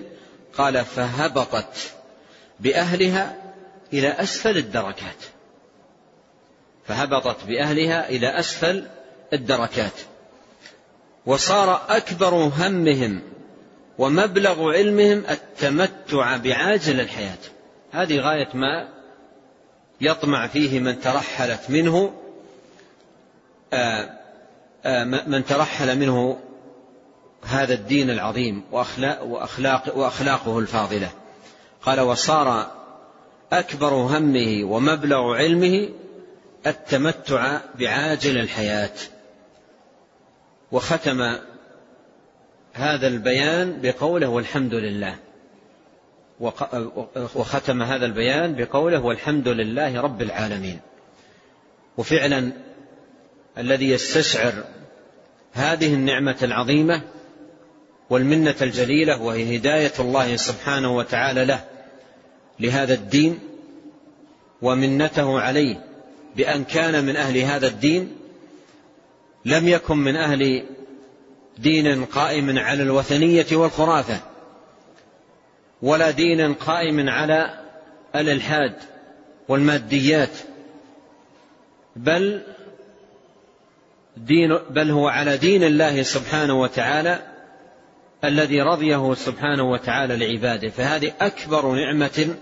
قال 0.55 0.85
فهبطت 0.85 1.95
بأهلها 2.61 3.37
إلى 3.93 4.09
أسفل 4.09 4.57
الدركات. 4.57 5.25
فهبطت 6.87 7.45
بأهلها 7.45 8.09
إلى 8.09 8.39
أسفل 8.39 8.87
الدركات. 9.33 9.93
وصار 11.27 11.83
أكبر 11.89 12.35
همهم 12.35 13.23
ومبلغ 13.99 14.73
علمهم 14.73 15.25
التمتع 15.31 16.37
بعاجل 16.37 17.01
الحياة. 17.01 17.39
هذه 17.93 18.21
غاية 18.21 18.49
ما 18.55 18.89
يطمع 20.01 20.47
فيه 20.47 20.81
من 20.81 21.01
ترحلت 21.01 21.61
منه 21.71 22.15
آآ 23.73 24.19
آآ 24.85 25.05
من 25.05 25.45
ترحل 25.45 25.99
منه 25.99 26.39
هذا 27.47 27.75
الدين 27.75 28.11
العظيم 28.11 28.63
وأخلاق 28.73 29.25
وأخلاق 29.25 29.97
وأخلاقه 29.97 30.59
الفاضلة. 30.59 31.11
قال 31.83 32.01
وصار 32.01 32.71
أكبر 33.53 33.95
همه 33.95 34.65
ومبلغ 34.65 35.35
علمه 35.35 35.89
التمتع 36.67 37.61
بعاجل 37.79 38.39
الحياة. 38.39 38.95
وختم 40.73 41.37
هذا 42.73 43.07
البيان 43.07 43.81
بقوله 43.83 44.29
والحمد 44.29 44.75
لله. 44.75 45.17
وختم 47.35 47.83
هذا 47.83 48.07
البيان 48.07 48.55
بقوله 48.55 49.01
والحمد 49.01 49.49
لله 49.49 50.01
رب 50.01 50.23
العالمين. 50.23 50.81
وفعلا 51.97 52.53
الذي 53.59 53.91
يستشعر 53.91 54.65
هذه 55.53 55.95
النعمة 55.95 56.37
العظيمة 56.43 57.03
والمنة 58.11 58.55
الجليلة 58.63 59.23
وهي 59.23 59.57
هداية 59.57 59.93
الله 59.99 60.37
سبحانه 60.37 60.97
وتعالى 60.97 61.45
له 61.45 61.65
لهذا 62.61 62.95
الدين 62.95 63.39
ومنته 64.63 65.41
عليه 65.41 65.85
بأن 66.37 66.65
كان 66.65 67.05
من 67.05 67.17
أهل 67.17 67.39
هذا 67.39 67.67
الدين 67.67 68.17
لم 69.45 69.69
يكن 69.69 69.97
من 69.97 70.17
أهل 70.17 70.67
دين 71.59 72.05
قائم 72.05 72.59
على 72.59 72.83
الوثنية 72.83 73.47
والخرافة 73.53 74.21
ولا 75.83 76.11
دين 76.11 76.55
قائم 76.55 77.09
على 77.09 77.61
الإلحاد 78.15 78.75
والماديات 79.49 80.39
بل 81.97 82.43
دين 84.17 84.59
بل 84.71 84.91
هو 84.91 85.09
على 85.09 85.37
دين 85.37 85.65
الله 85.65 86.03
سبحانه 86.03 86.61
وتعالى 86.61 87.36
الذي 88.29 88.63
رضيه 88.63 89.15
سبحانه 89.15 89.71
وتعالى 89.71 90.17
لعباده 90.17 90.69
فهذه 90.69 91.13
أكبر 91.21 91.75
نعمة 91.75 92.35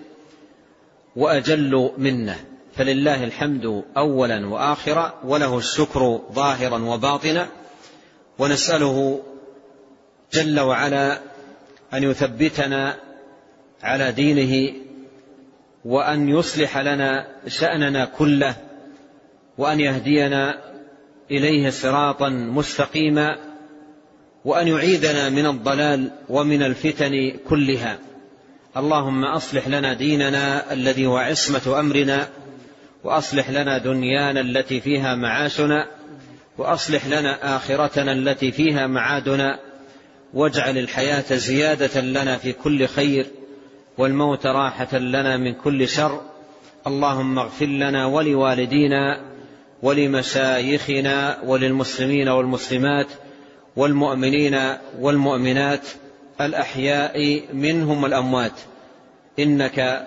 وأجل 1.17 1.91
منه. 1.99 2.37
فلله 2.77 3.25
الحمد 3.25 3.85
أولا 3.97 4.47
وآخرا 4.47 5.21
وله 5.25 5.59
الشكر 5.59 6.21
ظاهرا 6.33 6.79
وباطنا 6.79 7.49
ونسأله 8.39 9.23
جل 10.33 10.61
وعلا 10.61 11.21
أن 11.95 12.03
يثبتنا 12.03 12.97
على 13.83 14.13
دينه 14.13 14.75
وأن 15.85 16.29
يصلح 16.29 16.79
لنا 16.79 17.27
شأننا 17.47 18.05
كله 18.05 18.57
وأن 19.59 19.81
يهدينا 19.81 20.59
إليه 21.31 21.71
صراطا 21.71 22.29
مستقيما. 22.29 23.54
وأن 24.45 24.69
يعيذنا 24.69 25.29
من 25.29 25.47
الضلال 25.47 26.11
ومن 26.29 26.63
الفتن 26.63 27.33
كلها. 27.49 27.99
اللهم 28.77 29.25
أصلح 29.25 29.69
لنا 29.69 29.95
ديننا 29.95 30.73
الذي 30.73 31.07
هو 31.07 31.17
عصمة 31.17 31.81
أمرنا 31.81 32.29
وأصلح 33.05 33.51
لنا 33.51 33.79
دنيانا 33.79 34.41
التي 34.41 34.81
فيها 34.81 35.15
معاشنا 35.15 35.87
وأصلح 36.59 37.07
لنا 37.07 37.57
آخرتنا 37.57 38.13
التي 38.13 38.53
فيها 38.53 38.87
معادنا 38.87 39.59
واجعل 40.35 40.79
الحياة 40.79 41.35
زيادة 41.35 42.01
لنا 42.01 42.37
في 42.37 42.53
كل 42.53 42.87
خير 42.87 43.27
والموت 43.99 44.47
راحة 44.47 44.99
لنا 44.99 45.37
من 45.37 45.55
كل 45.55 45.89
شر. 45.89 46.21
اللهم 46.87 47.39
اغفر 47.39 47.67
لنا 47.67 48.07
ولوالدينا 48.07 49.21
ولمشايخنا 49.83 51.39
وللمسلمين 51.45 52.29
والمسلمات 52.29 53.07
والمؤمنين 53.77 54.77
والمؤمنات 55.01 55.87
الأحياء 56.41 57.43
منهم 57.53 58.03
والأموات 58.03 58.53
إنك 59.39 60.07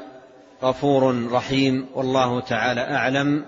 غفور 0.63 1.31
رحيم. 1.31 1.85
والله 1.95 2.39
تعالى 2.39 2.81
أعلم. 2.81 3.45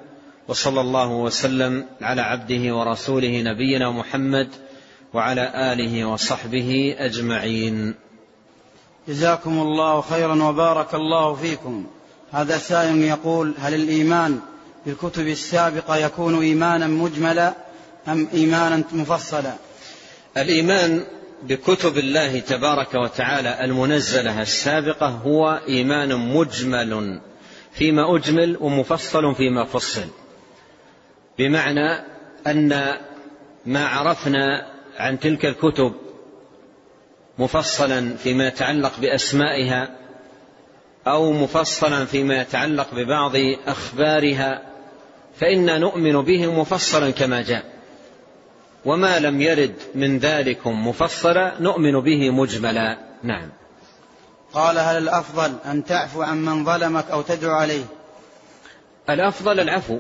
وصلى 0.48 0.82
الله 0.82 1.08
وسلم 1.12 1.86
على 2.02 2.22
عبده 2.22 2.76
ورسوله 2.76 3.42
نبينا 3.42 3.92
محمد 3.92 4.48
وعلى 5.14 5.74
آله 5.74 6.06
وصحبه 6.06 6.96
أجمعين. 7.00 7.94
جزاكم 9.08 9.60
الله 9.60 10.02
خيرا 10.02 10.44
وبارك 10.44 10.96
الله 10.96 11.36
فيكم. 11.36 11.86
هذا 12.32 12.58
سائل 12.58 13.02
يقول 13.02 13.54
هل 13.60 13.74
الإيمان 13.74 14.40
بالكتب 14.86 15.28
السابقة 15.28 15.96
يكون 15.96 16.42
إيمانا 16.42 16.88
مجملا 16.88 17.54
أم 18.08 18.28
إيمانا 18.34 18.84
مفصلا؟ 18.92 19.69
الإيمان 20.42 21.04
بكتب 21.44 21.98
الله 21.98 22.40
تبارك 22.40 22.96
وتعالى 22.96 23.64
المنزلة 23.64 24.42
السابقة 24.42 25.08
هو 25.08 25.60
إيمان 25.68 26.16
مجمل 26.16 27.22
فيما 27.74 28.16
أجمل 28.16 28.58
ومفصل 28.60 29.36
فيما 29.36 29.66
فصل. 29.66 30.06
بمعنى 31.38 32.06
أن 32.48 32.98
ما 33.66 33.88
عرفنا 33.88 34.72
عن 34.98 35.20
تلك 35.20 35.46
الكتب 35.46 35.94
مفصلا 37.38 38.16
فيما 38.16 38.48
يتعلق 38.48 39.00
بأسمائها 39.00 39.96
أو 41.08 41.32
مفصلا 41.32 42.06
فيما 42.06 42.42
يتعلق 42.42 42.88
ببعض 42.96 43.36
أخبارها 43.68 44.62
فإنا 45.36 45.78
نؤمن 45.78 46.22
به 46.22 46.60
مفصلا 46.62 47.12
كما 47.12 47.42
جاء. 47.42 47.64
وما 48.86 49.20
لم 49.20 49.42
يرد 49.42 49.76
من 49.96 50.20
ذلك 50.20 50.68
مفصلا 50.68 51.54
نؤمن 51.60 52.00
به 52.00 52.30
مجملا. 52.30 52.98
نعم. 53.24 53.50
قال 54.54 54.78
هل 54.78 54.98
الأفضل 54.98 55.56
أن 55.66 55.86
تعفو 55.86 56.22
عن 56.22 56.46
من 56.46 56.66
ظلمك 56.66 57.12
أو 57.12 57.22
تدعو 57.22 57.52
عليه؟ 57.52 57.84
الأفضل 59.10 59.60
العفو. 59.60 59.98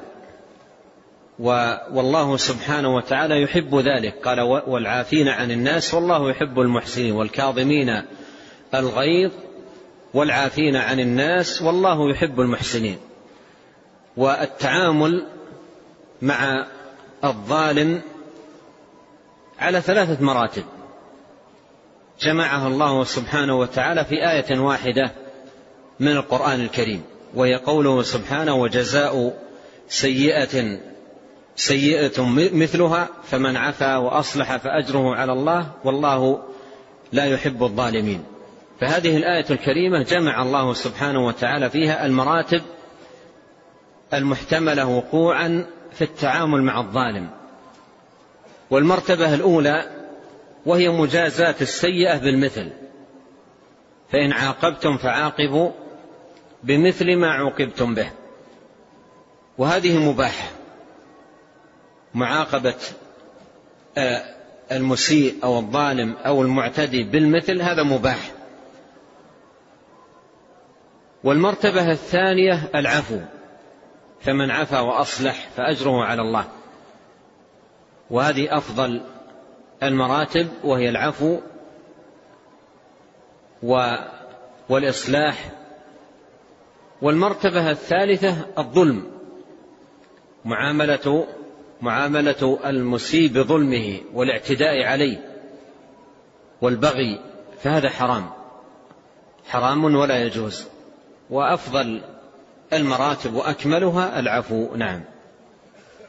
والله 1.92 2.38
سبحانه 2.38 2.96
وتعالى 2.96 3.42
يحب 3.42 3.76
ذلك. 3.76 4.28
قال 4.28 4.40
والعافين 4.68 5.28
عن 5.28 5.52
الناس 5.52 5.94
والله 5.94 6.30
يحب 6.30 6.60
المحسنين 6.60 7.12
والكاظمين 7.12 8.02
الغيظ 8.74 9.32
والعافين 10.14 10.76
عن 10.76 11.00
الناس 11.00 11.62
والله 11.62 12.12
يحب 12.12 12.40
المحسنين. 12.40 12.98
والتعامل 14.18 15.28
مع 16.22 16.68
الظالم 17.24 18.02
على 19.60 19.82
ثلاثة 19.82 20.24
مراتب. 20.24 20.64
جمعها 22.22 22.68
الله 22.68 23.04
سبحانه 23.04 23.60
وتعالى 23.60 24.06
في 24.06 24.30
آية 24.32 24.60
واحدة 24.60 25.12
من 26.00 26.12
القرآن 26.12 26.62
الكريم 26.62 27.04
وهي 27.36 27.56
قوله 27.56 28.02
سبحانه 28.02 28.54
وجزاء 28.54 29.34
سيئة 29.88 30.80
سيئة 31.56 32.26
مثلها 32.54 33.08
فمن 33.24 33.58
عفا 33.58 33.98
وأصلح 33.98 34.58
فأجره 34.58 35.16
على 35.16 35.34
الله 35.34 35.72
والله 35.84 36.44
لا 37.12 37.26
يحب 37.26 37.64
الظالمين. 37.64 38.24
فهذه 38.82 39.18
الآية 39.18 39.46
الكريمة 39.52 40.04
جمع 40.04 40.42
الله 40.42 40.74
سبحانه 40.74 41.26
وتعالى 41.28 41.70
فيها 41.70 42.06
المراتب 42.06 42.62
المحتملة 44.14 44.86
وقوعا 44.86 45.66
في 45.92 46.02
التعامل 46.02 46.64
مع 46.64 46.80
الظالم. 46.80 47.39
والمرتبة 48.72 49.34
الأولى 49.34 50.00
وهي 50.66 50.90
مجازاة 50.90 51.56
السيئة 51.62 52.18
بالمثل. 52.18 52.70
فإن 54.12 54.32
عاقبتم 54.32 54.98
فعاقبوا 54.98 55.72
بمثل 56.64 57.16
ما 57.16 57.32
عوقبتم 57.32 57.96
به. 57.96 58.12
وهذه 59.58 60.10
مباحة. 60.10 60.48
معاقبة 62.14 62.76
آه، 63.98 64.24
المسيء 64.72 65.36
أو 65.44 65.60
الظالم 65.60 66.16
أو 66.26 66.42
المعتدي 66.42 67.04
بالمثل 67.04 67.62
هذا 67.62 67.84
مباح. 67.84 68.32
والمرتبة 71.24 71.92
الثانية 71.92 72.70
العفو. 72.76 73.20
فمن 74.22 74.52
عفا 74.52 74.80
وأصلح 74.80 75.50
فأجره 75.58 76.04
على 76.04 76.22
الله. 76.22 76.59
وهذه 78.12 78.58
أفضل 78.58 79.02
المراتب 79.84 80.48
وهي 80.64 80.90
العفو 80.90 81.40
والإصلاح 84.70 85.52
والمرتبة 87.02 87.72
الثالثة 87.72 88.36
الظلم 88.58 89.12
معاملة 90.46 91.28
معاملة 91.82 92.60
المسيء 92.66 93.30
بظلمه 93.30 94.00
والاعتداء 94.14 94.84
عليه 94.84 95.30
والبغي 96.62 97.20
فهذا 97.62 97.90
حرام 97.90 98.30
حرام 99.50 99.96
ولا 99.96 100.24
يجوز 100.24 100.66
وأفضل 101.30 102.02
المراتب 102.74 103.34
وأكملها 103.34 104.20
العفو 104.20 104.76
نعم. 104.76 105.02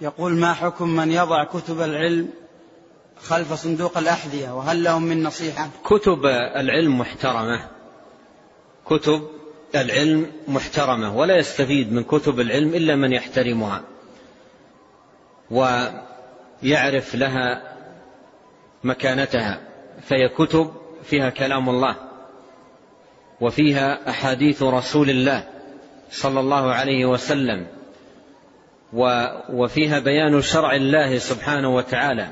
يقول 0.00 0.32
ما 0.32 0.52
حكم 0.52 0.88
من 0.88 1.12
يضع 1.12 1.44
كتب 1.44 1.80
العلم 1.80 2.28
خلف 3.22 3.52
صندوق 3.52 3.98
الأحذية 3.98 4.50
وهل 4.50 4.84
لهم 4.84 5.02
من 5.02 5.22
نصيحة؟ 5.22 5.68
كتب 5.84 6.26
العلم 6.56 6.98
محترمة. 6.98 7.68
كتب 8.86 9.28
العلم 9.74 10.32
محترمة 10.48 11.16
ولا 11.16 11.38
يستفيد 11.38 11.92
من 11.92 12.04
كتب 12.04 12.40
العلم 12.40 12.74
إلا 12.74 12.96
من 12.96 13.12
يحترمها 13.12 13.82
ويعرف 15.50 17.14
لها 17.14 17.76
مكانتها. 18.84 19.60
فهي 20.02 20.28
كتب 20.28 20.72
فيها 21.02 21.30
كلام 21.30 21.68
الله 21.68 21.96
وفيها 23.40 24.10
أحاديث 24.10 24.62
رسول 24.62 25.10
الله 25.10 25.48
صلى 26.10 26.40
الله 26.40 26.72
عليه 26.72 27.06
وسلم. 27.06 27.79
وفيها 29.52 29.98
بيان 29.98 30.42
شرع 30.42 30.74
الله 30.74 31.18
سبحانه 31.18 31.74
وتعالى. 31.74 32.26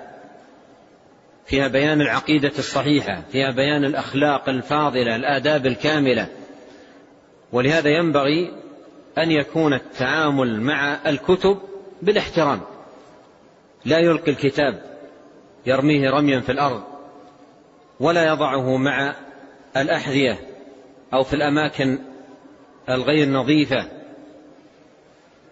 فيها 1.46 1.68
بيان 1.68 2.00
العقيدة 2.00 2.52
الصحيحة. 2.59 3.22
فيها 3.32 3.50
بيان 3.50 3.84
الأخلاق 3.84 4.48
الفاضلة 4.48 5.16
الآداب 5.16 5.66
الكاملة. 5.66 6.26
ولهذا 7.52 7.90
ينبغي 7.90 8.52
أن 9.18 9.30
يكون 9.30 9.74
التعامل 9.74 10.61
مع 10.61 10.98
الكتب 11.06 11.59
بالاحترام. 12.02 12.61
لا 13.84 13.98
يلقي 13.98 14.30
الكتاب 14.30 14.82
يرميه 15.66 16.11
رميا 16.11 16.40
في 16.40 16.52
الأرض 16.52 16.82
ولا 18.00 18.26
يضعه 18.26 18.76
مع 18.76 19.14
الأحذية 19.76 20.38
أو 21.14 21.22
في 21.22 21.34
الأماكن 21.34 21.98
الغير 22.88 23.28
نظيفة. 23.28 23.84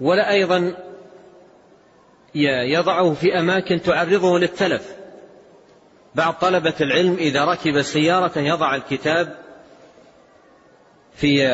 ولا 0.00 0.30
أيضا 0.30 0.85
يضعه 2.44 3.14
في 3.14 3.38
أماكن 3.38 3.82
تعرضه 3.82 4.38
للتلف. 4.38 4.96
بعض 6.14 6.34
طلبة 6.34 6.74
العلم 6.80 7.14
إذا 7.14 7.44
ركب 7.44 7.82
سيارة 7.82 8.38
يضع 8.38 8.74
الكتاب 8.74 9.36
في 11.14 11.46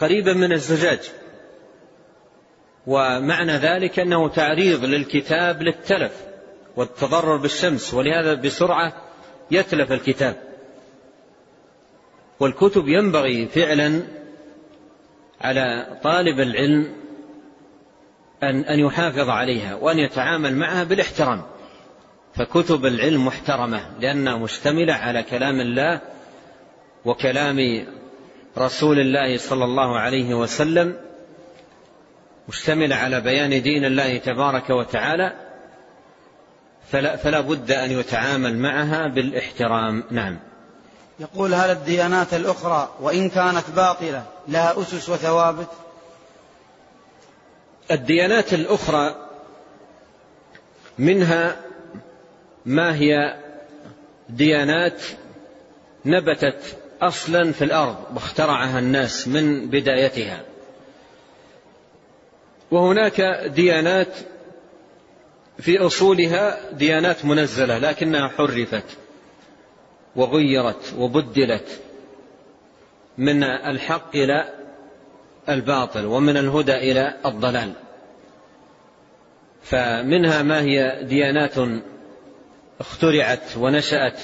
قريبا 0.00 0.32
من 0.32 0.52
الزجاج. 0.52 1.00
ومعنى 2.86 3.52
ذلك 3.52 3.98
أنه 3.98 4.28
تعريض 4.28 4.84
للكتاب 4.84 5.62
للتلف 5.62 6.24
والتضرر 6.76 7.36
بالشمس 7.36 7.94
ولهذا 7.94 8.34
بسرعة 8.34 8.92
يتلف 9.50 9.92
الكتاب. 9.92 10.36
والكتب 12.40 12.88
ينبغي 12.88 13.46
فعلا 13.46 14.02
على 15.40 15.98
طالب 16.02 16.40
العلم 16.40 17.05
أن 18.42 18.60
أن 18.60 18.78
يحافظ 18.78 19.28
عليها 19.28 19.74
وأن 19.74 19.98
يتعامل 19.98 20.56
معها 20.56 20.84
بالاحترام. 20.84 21.42
فكتب 22.34 22.86
العلم 22.86 23.26
محترمة 23.26 23.80
لأنها 24.00 24.36
مشتملة 24.36 24.94
على 24.94 25.22
كلام 25.22 25.60
الله 25.60 26.00
وكلام 27.04 27.86
رسول 28.58 29.00
الله 29.00 29.38
صلى 29.38 29.64
الله 29.64 29.98
عليه 29.98 30.34
وسلم 30.34 30.96
مشتملة 32.48 32.96
على 32.96 33.20
بيان 33.20 33.62
دين 33.62 33.84
الله 33.84 34.18
تبارك 34.18 34.70
وتعالى 34.70 35.32
فلا, 36.92 37.16
فلا 37.16 37.40
بد 37.40 37.70
أن 37.70 37.90
يتعامل 37.90 38.58
معها 38.58 39.08
بالاحترام. 39.08 40.04
نعم. 40.10 40.38
يقول 41.20 41.54
هل 41.54 41.70
الديانات 41.70 42.34
الأخرى 42.34 42.88
وإن 43.00 43.30
كانت 43.30 43.64
باطلة 43.76 44.24
لها 44.48 44.80
أسس 44.80 45.08
وثوابت؟ 45.08 45.68
الديانات 47.90 48.54
الأخرى 48.54 49.28
منها 50.98 51.56
ما 52.66 52.94
هي 52.96 53.36
ديانات 54.28 55.02
نبتت 56.04 56.76
أصلا 57.02 57.52
في 57.52 57.64
الأرض 57.64 57.96
واخترعها 58.14 58.78
الناس 58.78 59.28
من 59.28 59.70
بدايتها. 59.70 60.42
وهناك 62.70 63.20
ديانات 63.54 64.16
في 65.58 65.78
أصولها 65.78 66.72
ديانات 66.72 67.24
منزلة 67.24 67.78
لكنها 67.78 68.28
حرفت 68.28 68.84
وغيرت 70.16 70.94
وبدلت 70.98 71.80
من 73.18 73.42
الحق 73.44 74.16
إلى 74.16 74.55
الباطل 75.48 76.04
ومن 76.04 76.36
الهدى 76.36 76.74
إلى 76.76 77.14
الضلال. 77.26 77.72
فمنها 79.62 80.42
ما 80.42 80.60
هي 80.60 81.04
ديانات 81.04 81.54
اخترعت 82.80 83.56
ونشأت 83.56 84.20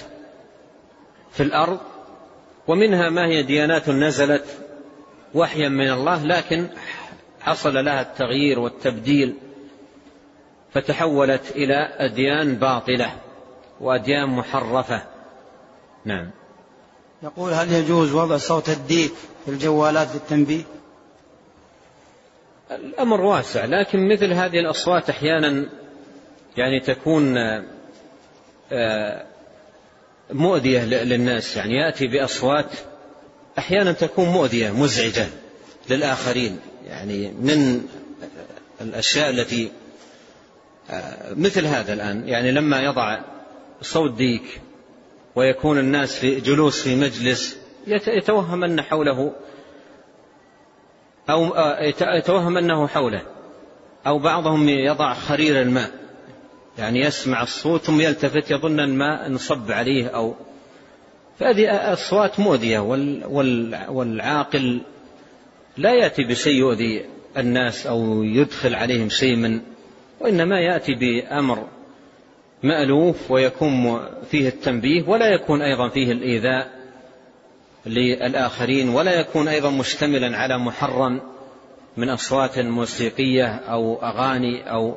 في 1.32 1.42
الأرض 1.42 1.80
ومنها 2.68 3.10
ما 3.10 3.26
هي 3.26 3.42
ديانات 3.42 3.88
نزلت 3.88 4.44
وحيا 5.34 5.68
من 5.68 5.90
الله 5.90 6.24
لكن 6.24 6.68
حصل 7.40 7.84
لها 7.84 8.00
التغيير 8.00 8.58
والتبديل 8.58 9.34
فتحولت 10.74 11.50
إلى 11.50 11.88
أديان 11.98 12.54
باطلة 12.54 13.10
وأديان 13.80 14.28
محرفة. 14.28 15.02
نعم. 16.04 16.30
يقول 17.22 17.52
هل 17.52 17.72
يجوز 17.72 18.12
وضع 18.12 18.36
صوت 18.36 18.68
الديك 18.68 19.12
في 19.44 19.50
الجوالات 19.50 20.08
للتنبيه 20.14 20.62
الأمر 22.76 23.20
واسع 23.20 23.64
لكن 23.64 24.08
مثل 24.12 24.32
هذه 24.32 24.58
الأصوات 24.58 25.10
أحيانا 25.10 25.66
يعني 26.56 26.80
تكون 26.80 27.36
آه، 28.72 29.24
مؤذية 30.30 30.84
للناس. 30.84 31.56
يعني 31.56 31.74
يأتي 31.76 32.06
بأصوات 32.06 32.70
أحيانا 33.58 33.92
تكون 33.92 34.28
مؤذية 34.28 34.70
مزعجة 34.70 35.26
للآخرين. 35.90 36.58
يعني 36.86 37.28
من 37.28 37.86
الأشياء 38.80 39.30
التي 39.30 39.70
آه، 40.90 41.34
مثل 41.34 41.66
هذا 41.66 41.92
الآن. 41.92 42.28
يعني 42.28 42.50
لما 42.50 42.82
يضع 42.82 43.20
صوت 43.82 44.12
ديك 44.14 44.60
ويكون 45.36 45.78
الناس 45.78 46.14
في 46.16 46.40
جلوس 46.40 46.82
في 46.82 46.96
مجلس 46.96 47.56
يتوهم 47.86 48.64
أن 48.64 48.82
حوله 48.82 49.32
أو 51.30 51.46
آه، 51.46 51.92
يتوهم 52.16 52.56
أنه 52.56 52.86
حوله. 52.86 53.22
أو 54.06 54.18
بعضهم 54.18 54.68
يضع 54.68 55.14
خرير 55.14 55.62
الماء. 55.62 55.90
يعني 56.78 57.00
يسمع 57.00 57.42
الصوت 57.42 57.80
ثم 57.80 58.00
يلتفت 58.00 58.50
يظن 58.50 58.80
الماء 58.80 59.26
انصب 59.26 59.72
عليه 59.72 60.06
أو. 60.06 60.34
فهذه 61.38 61.92
أصوات 61.92 62.40
مؤذية. 62.40 62.78
والعاقل 63.88 64.80
لا 65.76 65.94
يأتي 65.94 66.24
بشيء 66.24 66.54
يؤذي 66.54 67.04
الناس 67.36 67.86
أو 67.86 68.22
يدخل 68.22 68.74
عليهم 68.74 69.08
شيء 69.08 69.36
من 69.36 69.60
وإنما 70.20 70.60
يأتي 70.60 70.94
بأمر 70.94 71.66
مألوف 72.62 73.30
ويكون 73.30 74.00
فيه 74.30 74.48
التنبيه 74.48 75.02
ولا 75.08 75.26
يكون 75.26 75.62
أيضا 75.62 75.88
فيه 75.88 76.12
الإيذاء. 76.12 76.81
للآخرين 77.86 78.88
ولا 78.88 79.12
يكون 79.20 79.48
أيضا 79.48 79.70
مشتملا 79.70 80.38
على 80.38 80.58
محرم 80.58 81.20
من 81.96 82.08
أصوات 82.08 82.58
موسيقية 82.58 83.46
أو 83.46 84.02
أغاني 84.02 84.70
أو 84.70 84.96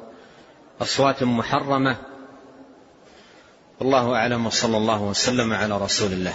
أصوات 0.82 1.24
محرمة. 1.24 1.98
والله 3.80 4.16
أعلم 4.16 4.46
وصلى 4.46 4.78
الله 4.78 5.02
وسلم 5.02 5.54
على 5.54 5.78
رسول 5.78 6.14
الله. 6.14 6.34